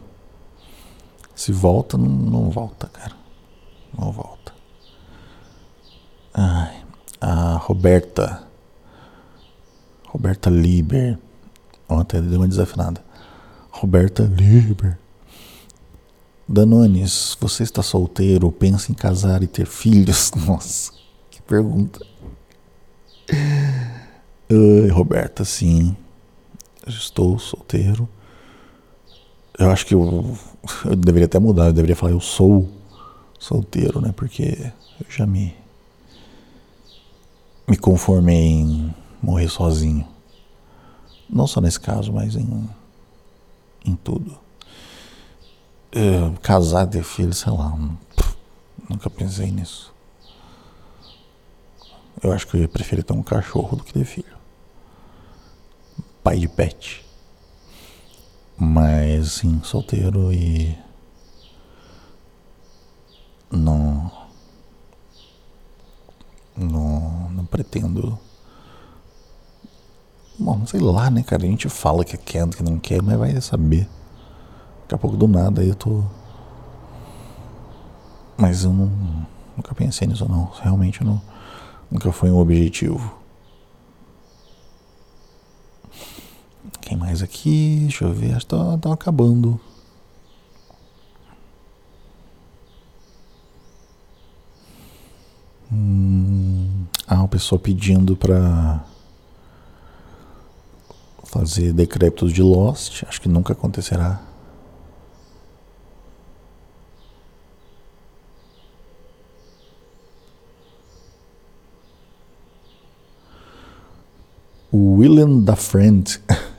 Se 1.36 1.52
volta, 1.52 1.96
não, 1.96 2.08
não 2.08 2.50
volta, 2.50 2.88
cara. 2.88 3.12
Não 3.96 4.10
volta. 4.10 4.52
Ai 6.34 6.82
a 7.20 7.54
Roberta. 7.58 8.42
Roberta 10.08 10.50
Liber. 10.50 11.16
Ontem 11.88 12.20
deu 12.20 12.40
uma 12.40 12.48
desafinada. 12.48 13.00
Roberta 13.70 14.24
Liber. 14.24 14.98
Danones, 16.48 17.36
você 17.40 17.62
está 17.62 17.84
solteiro, 17.84 18.50
pensa 18.50 18.90
em 18.90 18.96
casar 18.96 19.44
e 19.44 19.46
ter 19.46 19.66
filhos? 19.66 20.32
Nossa, 20.44 20.90
que 21.30 21.40
pergunta. 21.40 22.04
Ai, 24.52 24.88
Roberta, 24.90 25.44
sim. 25.46 25.96
Estou 26.86 27.38
solteiro. 27.38 28.06
Eu 29.58 29.70
acho 29.70 29.86
que 29.86 29.94
eu, 29.94 30.36
eu 30.84 30.96
deveria 30.96 31.26
até 31.26 31.38
mudar, 31.38 31.66
eu 31.66 31.72
deveria 31.72 31.96
falar 31.96 32.12
eu 32.12 32.20
sou 32.20 32.68
solteiro, 33.38 34.00
né? 34.00 34.12
Porque 34.14 34.72
eu 35.00 35.06
já 35.08 35.26
me 35.26 35.54
me 37.66 37.76
conformei 37.78 38.36
em 38.36 38.94
morrer 39.22 39.48
sozinho. 39.48 40.06
Não 41.30 41.46
só 41.46 41.60
nesse 41.60 41.80
caso, 41.80 42.12
mas 42.12 42.36
em 42.36 42.68
em 43.84 43.96
tudo. 43.96 44.38
Uh, 45.94 46.38
casar, 46.40 46.86
ter 46.86 47.02
filho, 47.02 47.32
sei 47.32 47.52
lá. 47.52 47.76
Nunca 48.88 49.08
pensei 49.08 49.50
nisso. 49.50 49.92
Eu 52.22 52.32
acho 52.32 52.46
que 52.46 52.56
eu 52.56 52.60
ia 52.60 52.68
preferir 52.68 53.02
ter 53.02 53.12
um 53.12 53.22
cachorro 53.22 53.76
do 53.76 53.84
que 53.84 53.92
ter 53.92 54.04
filho. 54.04 54.41
Pai 56.22 56.38
de 56.38 56.48
pet. 56.48 57.04
Mas 58.56 59.32
sim, 59.32 59.60
solteiro 59.64 60.32
e. 60.32 60.78
Não. 63.50 64.10
Não, 66.56 67.30
não 67.30 67.44
pretendo. 67.44 68.18
Bom, 70.38 70.64
sei 70.66 70.80
lá, 70.80 71.10
né, 71.10 71.22
cara? 71.22 71.42
A 71.42 71.46
gente 71.46 71.68
fala 71.68 72.04
que 72.04 72.16
quer, 72.16 72.48
que 72.48 72.62
não 72.62 72.78
quer, 72.78 73.02
mas 73.02 73.18
vai 73.18 73.40
saber. 73.40 73.88
Daqui 74.82 74.94
a 74.94 74.98
pouco 74.98 75.16
do 75.16 75.26
nada 75.26 75.60
aí 75.60 75.68
eu 75.68 75.74
tô. 75.74 76.04
Mas 78.36 78.64
eu 78.64 78.72
não. 78.72 79.26
Nunca 79.56 79.74
pensei 79.74 80.06
nisso, 80.06 80.26
não. 80.28 80.50
Realmente 80.62 81.02
não. 81.02 81.20
Nunca 81.90 82.12
foi 82.12 82.30
um 82.30 82.38
objetivo. 82.38 83.21
Quem 86.82 86.96
mais 86.98 87.22
aqui? 87.22 87.78
Deixa 87.82 88.04
eu 88.04 88.12
ver. 88.12 88.34
Acho 88.34 88.40
que 88.44 88.46
tá, 88.46 88.76
tá 88.78 88.92
acabando. 88.92 89.58
Hum, 95.72 96.84
ah, 97.06 97.22
o 97.22 97.28
pessoal 97.28 97.58
pedindo 97.58 98.14
pra 98.16 98.84
fazer 101.24 101.72
decrépitos 101.72 102.32
de 102.32 102.42
Lost. 102.42 103.04
Acho 103.08 103.20
que 103.20 103.28
nunca 103.28 103.54
acontecerá. 103.54 104.20
O 114.70 114.96
William 114.96 115.38
da 115.40 115.56
Friend. 115.56 116.20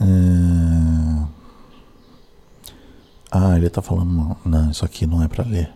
É, 0.00 1.26
ah, 3.30 3.56
ele 3.56 3.68
tá 3.68 3.82
falando. 3.82 4.36
Não, 4.44 4.70
isso 4.70 4.84
aqui 4.84 5.06
não 5.06 5.22
é 5.22 5.28
para 5.28 5.44
ler. 5.44 5.72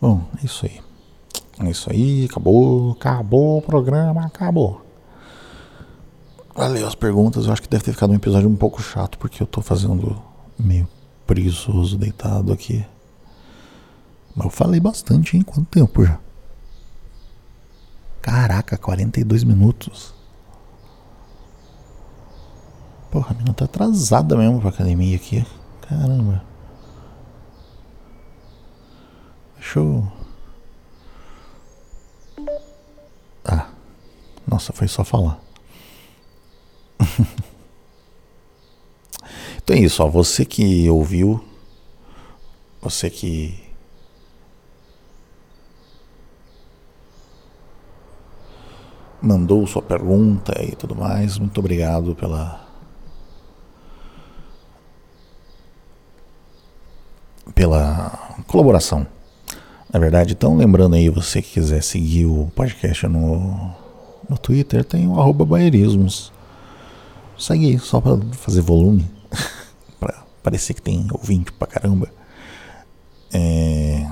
Bom, 0.00 0.24
é 0.40 0.46
isso 0.46 0.66
aí. 0.66 0.80
É 1.58 1.70
isso 1.70 1.90
aí, 1.90 2.26
acabou, 2.26 2.92
acabou 2.92 3.58
o 3.58 3.62
programa, 3.62 4.26
acabou. 4.26 4.82
Valeu 6.54 6.86
as 6.86 6.94
perguntas, 6.94 7.46
eu 7.46 7.52
acho 7.52 7.62
que 7.62 7.68
deve 7.68 7.84
ter 7.84 7.92
ficado 7.92 8.10
um 8.10 8.14
episódio 8.14 8.48
um 8.48 8.56
pouco 8.56 8.82
chato, 8.82 9.18
porque 9.18 9.42
eu 9.42 9.46
tô 9.46 9.60
fazendo 9.62 10.20
meio 10.58 10.88
preguiçoso 11.26 11.96
deitado 11.96 12.52
aqui. 12.52 12.84
Mas 14.34 14.44
eu 14.46 14.50
falei 14.50 14.80
bastante, 14.80 15.36
hein? 15.36 15.42
Quanto 15.42 15.66
tempo 15.66 16.04
já? 16.04 16.18
Caraca, 18.26 18.76
42 18.76 19.44
minutos. 19.44 20.12
Porra, 23.08 23.30
a 23.30 23.34
menina 23.34 23.54
tá 23.54 23.66
atrasada 23.66 24.36
mesmo 24.36 24.60
pra 24.60 24.70
academia 24.70 25.14
aqui. 25.14 25.46
Caramba. 25.82 26.42
Show. 29.60 30.10
Ah, 33.44 33.68
nossa, 34.44 34.72
foi 34.72 34.88
só 34.88 35.04
falar. 35.04 35.40
então 39.62 39.76
é 39.76 39.78
isso, 39.78 40.02
ó. 40.02 40.08
Você 40.08 40.44
que 40.44 40.90
ouviu, 40.90 41.44
você 42.82 43.08
que 43.08 43.65
mandou 49.20 49.66
sua 49.66 49.82
pergunta 49.82 50.52
e 50.62 50.74
tudo 50.76 50.94
mais, 50.94 51.38
muito 51.38 51.58
obrigado 51.58 52.14
pela 52.14 52.66
pela 57.54 58.36
colaboração. 58.46 59.06
Na 59.92 59.98
verdade, 59.98 60.34
então, 60.34 60.56
lembrando 60.56 60.94
aí, 60.94 61.08
você 61.08 61.40
que 61.40 61.54
quiser 61.54 61.82
seguir 61.82 62.26
o 62.26 62.50
podcast 62.54 63.06
no, 63.06 63.74
no 64.28 64.36
Twitter, 64.36 64.84
tem 64.84 65.08
o 65.08 65.18
arroba 65.18 65.44
baerismos. 65.44 66.32
Segue 67.38 67.78
só 67.78 68.00
para 68.00 68.18
fazer 68.32 68.60
volume, 68.60 69.08
para 69.98 70.22
parecer 70.42 70.74
que 70.74 70.82
tem 70.82 71.06
ouvinte 71.12 71.52
pra 71.52 71.66
caramba. 71.66 72.10
É... 73.32 74.06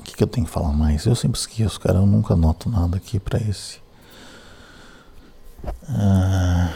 O 0.00 0.02
que, 0.02 0.16
que 0.16 0.22
eu 0.22 0.28
tenho 0.28 0.46
que 0.46 0.52
falar 0.52 0.72
mais? 0.72 1.06
Eu 1.06 1.14
sempre 1.14 1.38
esqueço, 1.38 1.80
cara, 1.80 1.98
eu 1.98 2.06
nunca 2.06 2.34
anoto 2.34 2.68
nada 2.68 2.96
aqui 2.96 3.18
para 3.18 3.38
esse. 3.38 3.85
Ah... 5.88 6.72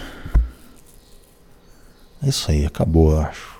É 2.22 2.28
isso 2.28 2.50
aí, 2.50 2.66
acabou, 2.66 3.12
eu 3.12 3.20
acho. 3.20 3.58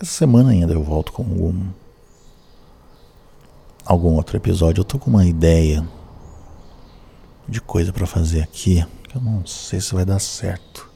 Essa 0.00 0.12
semana 0.12 0.50
ainda 0.50 0.72
eu 0.72 0.82
volto 0.82 1.12
com 1.12 1.22
algum, 1.22 1.68
algum 3.84 4.14
outro 4.14 4.36
episódio. 4.36 4.80
Eu 4.80 4.84
tô 4.84 4.98
com 4.98 5.10
uma 5.10 5.26
ideia 5.26 5.86
de 7.46 7.60
coisa 7.60 7.92
para 7.92 8.06
fazer 8.06 8.42
aqui 8.42 8.84
que 9.08 9.16
eu 9.16 9.20
não 9.20 9.44
sei 9.44 9.78
se 9.78 9.94
vai 9.94 10.06
dar 10.06 10.18
certo. 10.18 10.90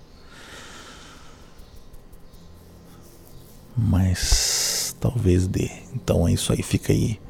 Mas 3.76 4.96
talvez 4.98 5.46
dê. 5.46 5.70
Então 5.94 6.26
é 6.26 6.32
isso 6.32 6.50
aí, 6.50 6.62
fica 6.62 6.94
aí. 6.94 7.20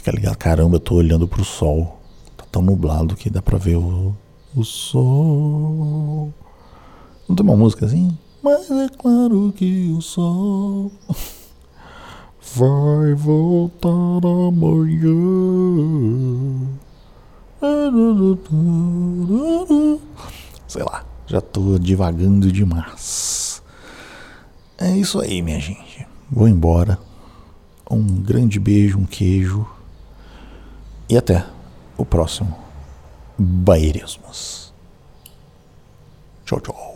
Fica 0.00 0.12
ligado. 0.12 0.36
Caramba, 0.38 0.76
eu 0.76 0.80
tô 0.80 0.94
olhando 0.94 1.28
pro 1.28 1.44
sol. 1.44 2.00
Tá 2.34 2.46
tão 2.50 2.62
nublado 2.62 3.14
que 3.14 3.28
dá 3.28 3.42
pra 3.42 3.58
ver 3.58 3.76
o, 3.76 4.16
o 4.56 4.64
sol. 4.64 6.32
Não 7.28 7.36
tem 7.36 7.44
uma 7.44 7.54
música 7.54 7.84
assim? 7.84 8.16
Mas 8.42 8.70
é 8.70 8.88
claro 8.88 9.52
que 9.54 9.92
o 9.94 10.00
sol 10.00 10.90
vai 12.56 13.12
voltar 13.12 13.90
amanhã. 14.24 15.10
Sei 20.66 20.82
lá, 20.82 21.04
já 21.26 21.42
tô 21.42 21.78
divagando 21.78 22.50
demais. 22.50 23.62
É 24.78 24.96
isso 24.96 25.20
aí, 25.20 25.42
minha 25.42 25.60
gente. 25.60 26.06
Vou 26.30 26.48
embora. 26.48 26.98
Um 27.90 28.02
grande 28.02 28.58
beijo, 28.58 28.98
um 28.98 29.04
queijo. 29.04 29.66
E 31.10 31.16
até 31.18 31.44
o 31.98 32.04
próximo 32.04 32.56
Bairismos. 33.36 34.72
Tchau, 36.44 36.60
tchau. 36.60 36.89